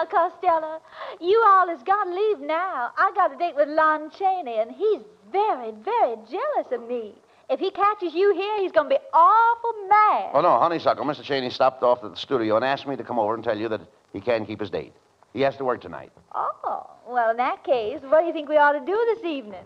Honey 0.00 0.10
Costello, 0.10 0.80
you 1.20 1.44
all 1.46 1.68
has 1.68 1.82
got 1.82 2.04
to 2.04 2.10
leave 2.10 2.40
now. 2.40 2.90
I 2.96 3.12
got 3.14 3.34
a 3.34 3.36
date 3.36 3.54
with 3.56 3.68
Lon 3.68 4.10
Chaney, 4.10 4.58
and 4.58 4.70
he's 4.70 5.00
very, 5.30 5.72
very 5.84 6.16
jealous 6.30 6.72
of 6.72 6.88
me. 6.88 7.14
If 7.48 7.58
he 7.60 7.70
catches 7.70 8.14
you 8.14 8.32
here, 8.34 8.58
he's 8.60 8.72
going 8.72 8.88
to 8.88 8.96
be 8.96 9.00
awful 9.12 9.72
mad. 9.88 10.30
Oh, 10.34 10.40
no, 10.40 10.58
Honeysuckle. 10.58 11.04
Mr. 11.04 11.22
Chaney 11.22 11.50
stopped 11.50 11.82
off 11.82 12.04
at 12.04 12.12
the 12.12 12.16
studio 12.16 12.56
and 12.56 12.64
asked 12.64 12.86
me 12.86 12.96
to 12.96 13.04
come 13.04 13.18
over 13.18 13.34
and 13.34 13.42
tell 13.42 13.58
you 13.58 13.68
that 13.68 13.80
he 14.12 14.20
can't 14.20 14.46
keep 14.46 14.60
his 14.60 14.70
date. 14.70 14.92
He 15.32 15.40
has 15.42 15.56
to 15.56 15.64
work 15.64 15.80
tonight. 15.80 16.12
Oh, 16.34 16.88
well, 17.08 17.30
in 17.30 17.36
that 17.38 17.64
case, 17.64 18.00
what 18.02 18.20
do 18.20 18.26
you 18.26 18.32
think 18.32 18.48
we 18.48 18.56
ought 18.56 18.72
to 18.72 18.80
do 18.80 19.14
this 19.14 19.24
evening? 19.24 19.64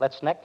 Let's 0.00 0.22
neck. 0.22 0.42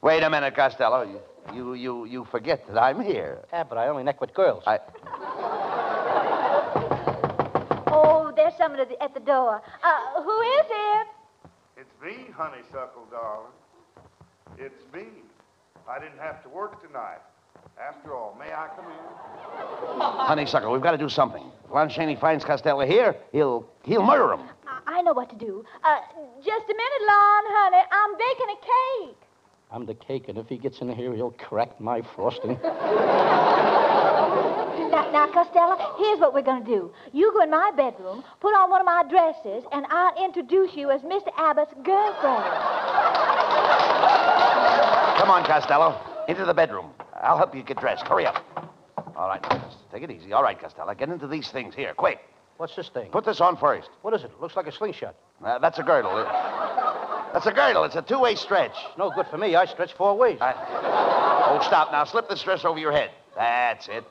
Wait 0.00 0.22
a 0.22 0.30
minute, 0.30 0.56
Costello. 0.56 1.02
You, 1.02 1.20
you, 1.54 1.74
you, 1.74 2.04
you 2.06 2.24
forget 2.30 2.66
that 2.68 2.80
I'm 2.80 3.00
here. 3.02 3.40
Yeah, 3.52 3.64
but 3.64 3.78
I 3.78 3.88
only 3.88 4.02
neck 4.02 4.20
with 4.20 4.34
girls. 4.34 4.64
I. 4.66 4.78
There's 8.52 8.64
someone 8.64 8.80
at 8.80 8.88
the, 8.88 9.02
at 9.02 9.14
the 9.14 9.20
door. 9.20 9.62
Uh, 9.82 10.22
who 10.22 10.40
is 10.40 10.66
it? 10.68 11.06
It's 11.78 11.90
me, 12.02 12.26
Honeysuckle, 12.36 13.06
darling. 13.10 13.52
It's 14.58 14.82
me. 14.92 15.04
I 15.88 15.98
didn't 15.98 16.18
have 16.18 16.42
to 16.42 16.48
work 16.48 16.86
tonight. 16.86 17.20
After 17.80 18.14
all, 18.14 18.36
may 18.38 18.52
I 18.52 18.68
come 18.76 18.84
in? 18.86 20.00
Honeysuckle, 20.00 20.70
we've 20.70 20.82
got 20.82 20.92
to 20.92 20.98
do 20.98 21.08
something. 21.08 21.42
If 21.64 21.70
Lon 21.70 21.88
Chaney 21.88 22.16
finds 22.16 22.44
Costello 22.44 22.84
here, 22.84 23.16
he'll 23.32 23.66
he'll 23.84 24.02
murder 24.02 24.34
him. 24.34 24.40
I, 24.66 24.98
I 24.98 25.02
know 25.02 25.12
what 25.12 25.30
to 25.30 25.36
do. 25.36 25.64
Uh, 25.82 26.00
just 26.44 26.64
a 26.64 26.74
minute, 26.74 27.02
Lon, 27.08 27.44
honey. 27.46 27.82
I'm 27.90 28.12
baking 28.18 28.46
a 28.50 29.06
cake. 29.08 29.18
I'm 29.72 29.86
the 29.86 29.94
cake, 29.94 30.28
and 30.28 30.36
if 30.36 30.48
he 30.48 30.58
gets 30.58 30.80
in 30.80 30.94
here, 30.94 31.14
he'll 31.14 31.30
crack 31.30 31.80
my 31.80 32.02
frosting. 32.14 32.58
Now, 34.92 35.10
now, 35.10 35.26
Costello, 35.32 35.78
here's 35.96 36.20
what 36.20 36.34
we're 36.34 36.42
going 36.42 36.64
to 36.64 36.70
do. 36.70 36.92
You 37.14 37.32
go 37.32 37.42
in 37.42 37.50
my 37.50 37.70
bedroom, 37.74 38.22
put 38.40 38.54
on 38.54 38.68
one 38.68 38.80
of 38.82 38.84
my 38.84 39.02
dresses, 39.08 39.64
and 39.72 39.86
I'll 39.88 40.22
introduce 40.22 40.74
you 40.74 40.90
as 40.90 41.00
Mr. 41.00 41.28
Abbott's 41.38 41.72
girlfriend. 41.82 42.44
Come 45.18 45.30
on, 45.30 45.44
Costello. 45.46 45.98
Into 46.28 46.44
the 46.44 46.52
bedroom. 46.52 46.90
I'll 47.22 47.38
help 47.38 47.54
you 47.54 47.62
get 47.62 47.78
dressed. 47.80 48.06
Hurry 48.06 48.26
up. 48.26 48.44
All 49.16 49.28
right, 49.28 49.40
now, 49.48 49.70
take 49.90 50.02
it 50.02 50.10
easy. 50.10 50.34
All 50.34 50.42
right, 50.42 50.60
Costello. 50.60 50.94
Get 50.94 51.08
into 51.08 51.26
these 51.26 51.50
things 51.50 51.74
here, 51.74 51.94
quick. 51.94 52.18
What's 52.58 52.76
this 52.76 52.90
thing? 52.90 53.10
Put 53.10 53.24
this 53.24 53.40
on 53.40 53.56
first. 53.56 53.88
What 54.02 54.12
is 54.12 54.24
it? 54.24 54.30
Looks 54.42 54.56
like 54.56 54.66
a 54.66 54.72
slingshot. 54.72 55.14
Uh, 55.42 55.58
that's 55.58 55.78
a 55.78 55.82
girdle. 55.82 56.10
That's 57.32 57.46
a 57.46 57.52
girdle. 57.52 57.84
It's 57.84 57.96
a 57.96 58.02
two-way 58.02 58.34
stretch. 58.34 58.74
No 58.98 59.10
good 59.10 59.26
for 59.28 59.38
me. 59.38 59.54
I 59.56 59.64
stretch 59.66 59.92
four 59.94 60.16
ways. 60.16 60.38
I- 60.40 60.54
Oh, 61.44 61.60
stop 61.66 61.92
now. 61.92 62.04
Slip 62.04 62.28
this 62.30 62.42
dress 62.42 62.64
over 62.64 62.78
your 62.78 62.92
head. 62.92 63.10
That's 63.36 63.86
it. 63.88 64.04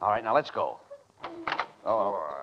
All 0.00 0.08
right, 0.08 0.24
now 0.24 0.34
let's 0.34 0.50
go. 0.50 0.78
Oh, 1.84 2.12
Why? 2.12 2.34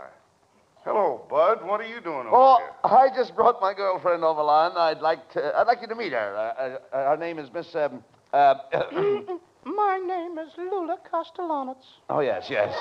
Hello, 0.84 1.26
Bud. 1.30 1.66
What 1.66 1.82
are 1.82 1.88
you 1.88 2.00
doing 2.00 2.28
over 2.28 2.30
oh 2.32 2.58
here? 2.58 2.70
Oh, 2.84 2.96
I 2.96 3.10
just 3.16 3.36
brought 3.36 3.60
my 3.60 3.74
girlfriend 3.74 4.24
over, 4.24 4.44
Lon. 4.44 4.74
I'd 4.78 5.00
like 5.02 5.32
to. 5.32 5.58
I'd 5.58 5.66
like 5.66 5.82
you 5.82 5.88
to 5.88 5.96
meet 5.96 6.12
her. 6.12 6.36
Uh, 6.36 6.96
uh, 6.96 7.10
her 7.12 7.18
name 7.18 7.40
is 7.40 7.52
Miss. 7.52 7.74
Um, 7.76 8.04
uh, 8.34 8.56
My 9.64 9.98
name 9.98 10.38
is 10.38 10.50
Lula 10.58 11.00
Castellanets. 11.12 11.86
oh 12.12 12.20
yes, 12.20 12.46
yes. 12.52 12.72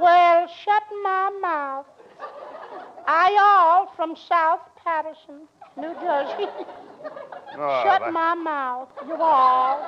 Well, 0.00 0.48
shut 0.64 0.82
my 1.02 1.30
mouth. 1.42 1.86
I 3.06 3.36
all 3.40 3.92
from 3.96 4.16
South 4.16 4.60
Paterson, 4.84 5.46
New 5.76 5.94
Jersey. 5.94 6.50
Oh, 7.58 7.82
shut 7.82 8.00
that- 8.02 8.12
my 8.12 8.34
mouth. 8.34 8.88
You 9.08 9.16
all. 9.16 9.80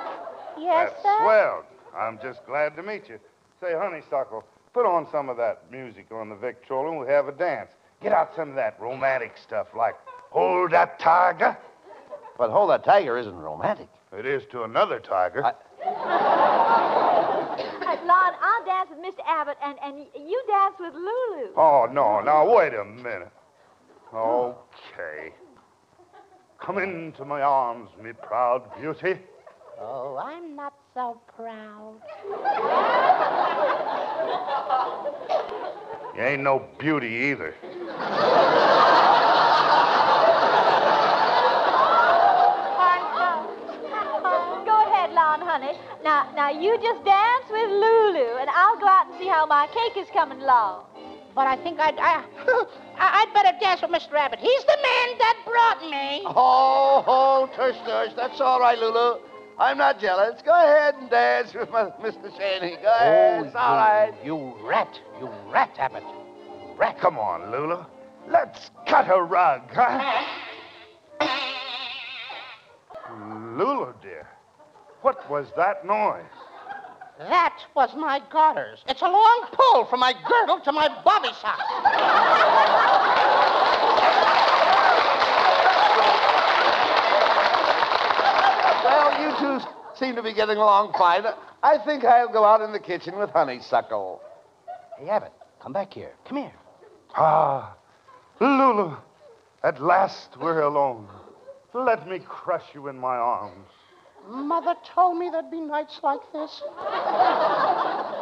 Yes, 0.59 0.91
That's 0.91 1.03
sir. 1.03 1.17
swell. 1.23 1.65
I'm 1.95 2.19
just 2.21 2.45
glad 2.45 2.75
to 2.75 2.83
meet 2.83 3.07
you. 3.07 3.19
Say, 3.61 3.73
Honeysuckle, 3.73 4.43
put 4.73 4.85
on 4.85 5.07
some 5.11 5.29
of 5.29 5.37
that 5.37 5.71
music 5.71 6.07
on 6.11 6.27
the 6.27 6.35
Victrola 6.35 6.89
and 6.89 6.99
we'll 6.99 7.07
have 7.07 7.27
a 7.29 7.31
dance. 7.31 7.71
Get 8.01 8.11
out 8.11 8.35
some 8.35 8.49
of 8.49 8.55
that 8.55 8.77
romantic 8.81 9.37
stuff 9.37 9.67
like 9.77 9.95
Hold 10.31 10.71
That 10.71 10.99
Tiger. 10.99 11.55
But 12.37 12.49
hold 12.49 12.69
that 12.71 12.83
tiger 12.83 13.17
isn't 13.17 13.33
romantic. 13.35 13.87
It 14.11 14.25
is 14.25 14.43
to 14.51 14.63
another 14.63 14.99
tiger. 14.99 15.45
I- 15.45 15.53
Lon, 15.85 15.95
I'll 15.95 16.32
dance 18.83 18.89
with 18.89 19.15
Mr. 19.15 19.23
Abbott, 19.27 19.57
and, 19.63 19.77
and 19.83 20.05
you 20.15 20.43
dance 20.47 20.75
with 20.79 20.93
Lulu. 20.93 21.53
Oh, 21.55 21.87
no. 21.91 22.21
Now, 22.21 22.55
wait 22.55 22.73
a 22.73 22.85
minute. 22.85 23.31
Okay. 24.13 25.33
Come 26.59 26.77
into 26.77 27.25
my 27.25 27.41
arms, 27.41 27.89
me 28.01 28.11
proud 28.13 28.63
beauty. 28.79 29.19
Oh, 29.79 30.17
I'm 30.17 30.55
not 30.55 30.73
so 30.93 31.19
proud. 31.35 31.95
You 36.15 36.21
ain't 36.21 36.43
no 36.43 36.65
beauty 36.77 37.07
either. 37.07 37.55
Go 44.65 44.83
ahead, 44.87 45.11
Lon, 45.11 45.41
honey. 45.41 45.77
Now, 46.03 46.31
now 46.35 46.49
you 46.49 46.77
just 46.81 47.05
dance 47.05 47.45
with 47.49 47.69
Lulu, 47.69 48.37
and 48.39 48.49
I'll 48.49 48.77
go 48.79 48.87
out 48.87 49.09
and 49.09 49.17
see 49.19 49.27
how 49.27 49.45
my 49.45 49.67
cake 49.67 50.03
is 50.03 50.09
coming 50.11 50.41
along. 50.41 50.83
but 51.33 51.47
I 51.47 51.55
think 51.63 51.79
I'd, 51.79 51.97
I, 51.97 52.23
I- 52.97 53.21
I'd 53.25 53.33
better 53.33 53.57
dance 53.59 53.81
with 53.81 53.91
Mr. 53.91 54.11
Rabbit. 54.11 54.39
He's 54.39 54.61
the 54.63 54.77
man 54.83 55.17
that 55.17 55.37
brought 55.45 55.81
me. 55.89 56.21
Oh, 56.25 57.03
oh, 57.07 57.49
tush, 57.55 57.77
tush. 57.85 58.11
That's 58.15 58.39
all 58.41 58.59
right, 58.59 58.77
Lulu. 58.77 59.19
I'm 59.57 59.77
not 59.77 59.99
jealous. 59.99 60.41
Go 60.43 60.51
ahead 60.51 60.95
and 60.95 61.09
dance 61.09 61.53
with 61.53 61.69
my, 61.71 61.83
Mr. 62.01 62.29
Shaney. 62.37 62.81
Go 62.81 62.87
oh, 62.87 62.99
ahead. 62.99 63.45
it's 63.45 63.55
all 63.55 63.77
right. 63.77 64.11
You 64.23 64.53
rat. 64.61 64.99
You 65.19 65.29
rat, 65.51 65.71
Abbott. 65.77 66.03
Rat. 66.77 66.99
Come 66.99 67.17
on, 67.17 67.49
Lulu. 67.51 67.85
Let's 68.29 68.71
cut 68.87 69.09
a 69.09 69.21
rug, 69.21 69.61
huh? 69.73 70.23
Lulu, 73.57 73.93
dear, 74.01 74.27
what 75.03 75.29
was 75.29 75.47
that 75.57 75.85
noise? 75.85 76.23
That 77.19 77.59
was 77.75 77.93
my 77.95 78.21
garters. 78.31 78.79
It's 78.87 79.01
a 79.01 79.07
long 79.07 79.47
pull 79.51 79.85
from 79.85 79.99
my 79.99 80.13
girdle 80.27 80.59
to 80.61 80.71
my 80.71 80.87
bobby 81.03 81.29
sock. 81.41 81.59
Well, 88.83 89.21
you 89.21 89.59
two 89.59 89.65
seem 89.95 90.15
to 90.15 90.23
be 90.23 90.33
getting 90.33 90.57
along 90.57 90.93
fine. 90.97 91.25
I 91.61 91.77
think 91.77 92.03
I'll 92.03 92.31
go 92.31 92.43
out 92.43 92.61
in 92.61 92.71
the 92.71 92.79
kitchen 92.79 93.17
with 93.17 93.29
Honeysuckle. 93.29 94.21
Hey, 94.97 95.09
Abbott, 95.09 95.33
come 95.61 95.73
back 95.73 95.93
here. 95.93 96.13
Come 96.25 96.39
here. 96.39 96.53
Ah, 97.15 97.75
Lulu, 98.39 98.97
at 99.63 99.81
last 99.81 100.37
we're 100.41 100.61
alone. 100.61 101.07
Let 101.73 102.07
me 102.07 102.19
crush 102.19 102.65
you 102.73 102.87
in 102.87 102.97
my 102.97 103.17
arms. 103.17 103.69
Mother 104.27 104.75
told 104.95 105.17
me 105.17 105.29
there'd 105.29 105.51
be 105.51 105.59
nights 105.59 105.99
like 106.01 106.21
this. 106.31 106.61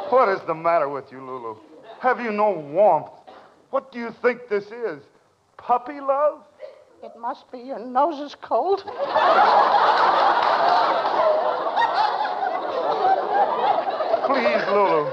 What 0.10 0.30
is 0.30 0.42
the 0.48 0.56
matter 0.56 0.90
with 0.90 1.12
you, 1.12 1.20
Lulu? 1.20 1.56
Have 2.00 2.20
you 2.20 2.32
no 2.32 2.52
warmth? 2.52 3.12
What 3.70 3.92
do 3.92 4.00
you 4.00 4.12
think 4.22 4.50
this 4.50 4.66
is? 4.66 5.02
Puppy 5.58 6.02
love? 6.02 6.44
It 7.04 7.12
must 7.20 7.52
be 7.52 7.60
your 7.60 7.80
nose 7.80 8.20
is 8.20 8.36
cold. 8.42 8.82
Please, 14.26 14.64
Lulu. 14.70 15.12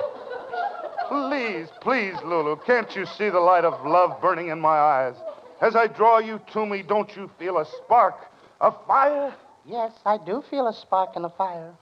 Please, 1.09 1.68
please, 1.81 2.14
Lulu. 2.24 2.57
Can't 2.66 2.94
you 2.94 3.07
see 3.07 3.31
the 3.31 3.40
light 3.40 3.64
of 3.64 3.87
love 3.87 4.20
burning 4.20 4.48
in 4.48 4.61
my 4.61 4.79
eyes? 4.79 5.14
As 5.61 5.77
I 5.77 5.87
draw 5.87 6.18
you 6.18 6.40
to 6.53 6.66
me, 6.66 6.83
don't 6.83 7.14
you 7.16 7.31
feel 7.38 7.59
a 7.59 7.64
spark, 7.64 8.14
a 8.61 8.72
fire? 8.87 9.35
Yes, 9.69 9.93
I 10.07 10.17
do 10.17 10.43
feel 10.51 10.67
a 10.67 10.73
spark 10.73 11.15
in 11.15 11.21
the 11.23 11.29
fire. 11.29 11.75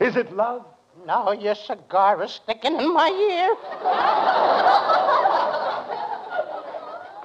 Is 0.00 0.16
it 0.16 0.34
love? 0.34 0.64
No, 1.06 1.32
your 1.32 1.54
cigar 1.54 2.22
is 2.22 2.30
sticking 2.32 2.80
in 2.80 2.94
my 2.94 3.10
ear. 3.10 3.54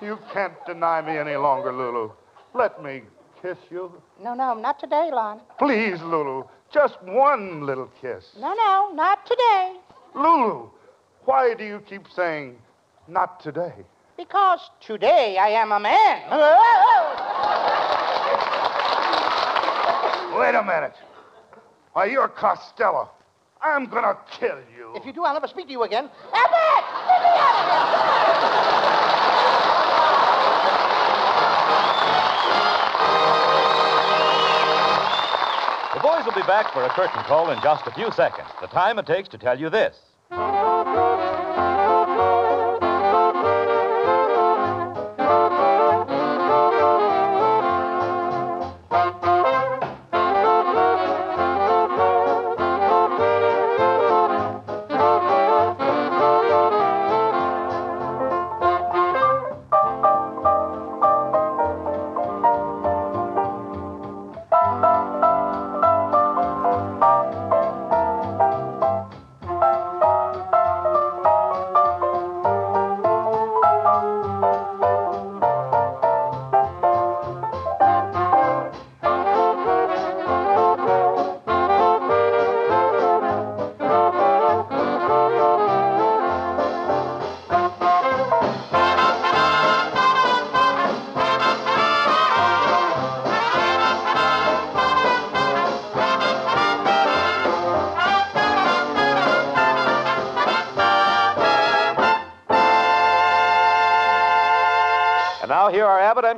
You 0.05 0.19
can't 0.33 0.53
deny 0.65 1.01
me 1.01 1.17
any 1.17 1.37
longer, 1.37 1.71
Lulu. 1.71 2.11
Let 2.53 2.83
me 2.83 3.03
kiss 3.41 3.57
you. 3.69 3.89
No, 4.21 4.33
no, 4.33 4.53
not 4.53 4.79
today, 4.79 5.09
Lon. 5.13 5.39
Please, 5.57 6.01
Lulu. 6.01 6.43
Just 6.73 7.01
one 7.03 7.65
little 7.65 7.89
kiss. 8.01 8.25
No, 8.37 8.53
no, 8.53 8.91
not 8.93 9.25
today. 9.25 9.77
Lulu, 10.13 10.69
why 11.23 11.53
do 11.53 11.63
you 11.63 11.79
keep 11.87 12.09
saying, 12.13 12.57
not 13.07 13.39
today? 13.39 13.73
Because 14.17 14.59
today 14.81 15.37
I 15.37 15.47
am 15.49 15.71
a 15.71 15.79
man. 15.79 16.21
Wait 20.41 20.55
a 20.55 20.63
minute. 20.63 20.95
Why, 21.93 22.05
you're 22.05 22.27
Costello. 22.27 23.11
I'm 23.61 23.85
gonna 23.85 24.17
kill 24.39 24.57
you. 24.75 24.91
If 24.95 25.05
you 25.05 25.13
do, 25.13 25.23
I'll 25.23 25.35
never 25.35 25.45
speak 25.47 25.67
to 25.67 25.71
you 25.71 25.83
again. 25.83 26.09
Abbott! 26.33 26.83
Get 27.07 27.21
me 27.21 27.29
out 27.37 27.55
of 27.59 27.65
here! 27.69 28.41
The 35.93 35.99
boys 36.01 36.25
will 36.25 36.33
be 36.33 36.47
back 36.47 36.73
for 36.73 36.83
a 36.85 36.89
curtain 36.89 37.21
call 37.25 37.51
in 37.51 37.61
just 37.61 37.85
a 37.85 37.91
few 37.91 38.11
seconds. 38.11 38.49
The 38.61 38.67
time 38.67 38.97
it 38.97 39.05
takes 39.05 39.29
to 39.29 39.37
tell 39.37 39.59
you 39.59 39.69
this. 39.69 39.95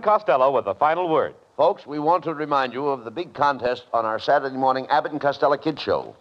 Costello 0.03 0.51
with 0.51 0.65
the 0.65 0.75
final 0.75 1.09
word. 1.09 1.33
Folks, 1.55 1.87
we 1.87 1.97
want 1.97 2.23
to 2.25 2.33
remind 2.33 2.73
you 2.73 2.87
of 2.87 3.05
the 3.05 3.11
big 3.11 3.33
contest 3.33 3.85
on 3.93 4.05
our 4.05 4.19
Saturday 4.19 4.57
morning 4.57 4.85
Abbott 4.87 5.13
and 5.13 5.21
Costello 5.21 5.57
Kid 5.57 5.79
Show. 5.79 6.15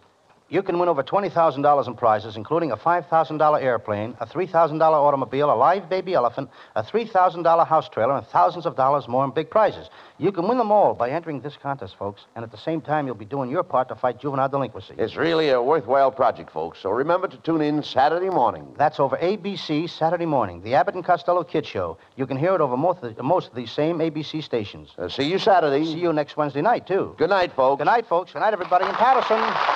You 0.53 0.61
can 0.61 0.77
win 0.77 0.87
over 0.87 1.01
$20,000 1.01 1.87
in 1.87 1.95
prizes, 1.95 2.37
including 2.37 2.71
a 2.71 2.77
$5,000 2.77 3.63
airplane, 3.63 4.15
a 4.19 4.27
$3,000 4.27 4.79
automobile, 4.79 5.51
a 5.51 5.55
live 5.55 5.89
baby 5.89 6.13
elephant, 6.13 6.51
a 6.75 6.83
$3,000 6.83 7.67
house 7.67 7.89
trailer, 7.89 8.15
and 8.15 8.27
thousands 8.27 8.67
of 8.67 8.75
dollars 8.75 9.07
more 9.07 9.25
in 9.25 9.31
big 9.31 9.49
prizes. 9.49 9.89
You 10.19 10.31
can 10.31 10.47
win 10.47 10.59
them 10.59 10.71
all 10.71 10.93
by 10.93 11.09
entering 11.09 11.41
this 11.41 11.57
contest, 11.57 11.95
folks, 11.97 12.25
and 12.35 12.45
at 12.45 12.51
the 12.51 12.57
same 12.59 12.81
time, 12.81 13.07
you'll 13.07 13.15
be 13.15 13.25
doing 13.25 13.49
your 13.49 13.63
part 13.63 13.87
to 13.87 13.95
fight 13.95 14.19
juvenile 14.19 14.47
delinquency. 14.47 14.93
It's 14.95 15.15
really 15.15 15.49
a 15.49 15.59
worthwhile 15.59 16.11
project, 16.11 16.51
folks, 16.51 16.77
so 16.77 16.91
remember 16.91 17.27
to 17.29 17.37
tune 17.37 17.61
in 17.61 17.81
Saturday 17.81 18.29
morning. 18.29 18.75
That's 18.77 18.99
over 18.99 19.17
ABC 19.17 19.89
Saturday 19.89 20.27
morning, 20.27 20.61
the 20.61 20.75
Abbott 20.75 20.93
and 20.93 21.03
Costello 21.03 21.43
Kid 21.43 21.65
Show. 21.65 21.97
You 22.15 22.27
can 22.27 22.37
hear 22.37 22.53
it 22.53 22.61
over 22.61 22.77
most 22.77 23.01
of, 23.01 23.15
the, 23.15 23.23
most 23.23 23.49
of 23.49 23.55
these 23.55 23.71
same 23.71 23.97
ABC 23.97 24.43
stations. 24.43 24.91
Uh, 24.99 25.09
see 25.09 25.23
you 25.23 25.39
Saturday. 25.39 25.83
See 25.83 25.99
you 25.99 26.13
next 26.13 26.37
Wednesday 26.37 26.61
night, 26.61 26.85
too. 26.85 27.15
Good 27.17 27.31
night, 27.31 27.53
folks. 27.53 27.79
Good 27.79 27.85
night, 27.85 28.05
folks. 28.05 28.33
Good 28.33 28.41
night, 28.41 28.53
everybody 28.53 28.85
in 28.85 28.93
Paterson. 28.93 29.72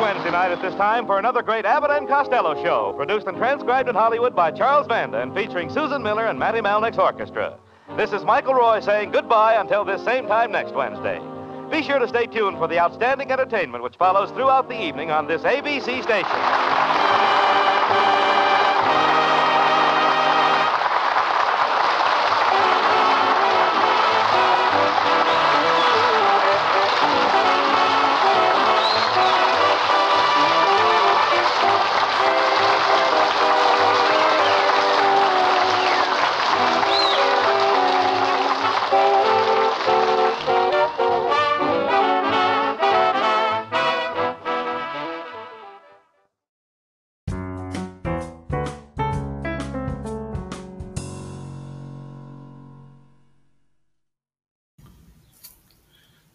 Wednesday 0.00 0.30
night 0.30 0.50
at 0.50 0.62
this 0.62 0.74
time 0.76 1.04
for 1.04 1.18
another 1.18 1.42
great 1.42 1.66
Abbott 1.66 1.90
and 1.90 2.08
Costello 2.08 2.54
show, 2.64 2.94
produced 2.96 3.26
and 3.26 3.36
transcribed 3.36 3.86
in 3.86 3.94
Hollywood 3.94 4.34
by 4.34 4.50
Charles 4.50 4.86
Vanda 4.86 5.20
and 5.20 5.34
featuring 5.34 5.68
Susan 5.68 6.02
Miller 6.02 6.24
and 6.24 6.38
Matty 6.38 6.60
Malneck's 6.60 6.96
orchestra. 6.96 7.58
This 7.98 8.10
is 8.14 8.24
Michael 8.24 8.54
Roy 8.54 8.80
saying 8.80 9.10
goodbye 9.10 9.60
until 9.60 9.84
this 9.84 10.02
same 10.02 10.26
time 10.26 10.52
next 10.52 10.72
Wednesday. 10.72 11.20
Be 11.70 11.82
sure 11.82 11.98
to 11.98 12.08
stay 12.08 12.24
tuned 12.24 12.56
for 12.56 12.66
the 12.66 12.78
outstanding 12.78 13.30
entertainment 13.30 13.84
which 13.84 13.96
follows 13.96 14.30
throughout 14.30 14.70
the 14.70 14.82
evening 14.82 15.10
on 15.10 15.26
this 15.26 15.42
ABC 15.42 16.02
station. 16.02 17.09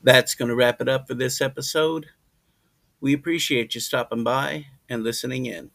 That's 0.05 0.35
going 0.35 0.49
to 0.49 0.55
wrap 0.55 0.81
it 0.81 0.87
up 0.87 1.07
for 1.07 1.15
this 1.15 1.41
episode. 1.41 2.05
We 3.01 3.11
appreciate 3.11 3.73
you 3.73 3.81
stopping 3.81 4.23
by 4.23 4.67
and 4.87 5.03
listening 5.03 5.47
in, 5.47 5.71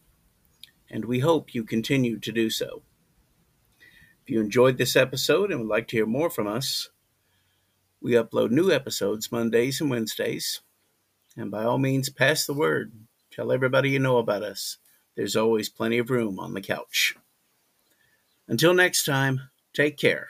and 0.89 1.03
we 1.03 1.19
hope 1.19 1.53
you 1.53 1.65
continue 1.65 2.17
to 2.17 2.31
do 2.31 2.49
so. 2.49 2.81
If 4.23 4.29
you 4.29 4.39
enjoyed 4.39 4.77
this 4.77 4.95
episode 4.95 5.51
and 5.51 5.59
would 5.59 5.67
like 5.67 5.89
to 5.89 5.97
hear 5.97 6.05
more 6.05 6.29
from 6.29 6.47
us, 6.47 6.91
we 7.99 8.13
upload 8.13 8.51
new 8.51 8.71
episodes 8.71 9.33
Mondays 9.33 9.81
and 9.81 9.89
Wednesdays. 9.89 10.61
And 11.35 11.51
by 11.51 11.65
all 11.65 11.77
means, 11.77 12.09
pass 12.09 12.45
the 12.45 12.53
word. 12.53 12.93
Tell 13.31 13.51
everybody 13.51 13.89
you 13.89 13.99
know 13.99 14.17
about 14.17 14.43
us. 14.43 14.77
There's 15.17 15.35
always 15.35 15.67
plenty 15.67 15.97
of 15.97 16.09
room 16.09 16.39
on 16.39 16.53
the 16.53 16.61
couch. 16.61 17.17
Until 18.47 18.73
next 18.73 19.03
time, 19.03 19.41
take 19.73 19.97
care. 19.97 20.29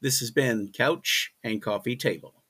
This 0.00 0.20
has 0.20 0.30
been 0.30 0.70
Couch 0.72 1.34
and 1.42 1.60
Coffee 1.60 1.96
Table. 1.96 2.43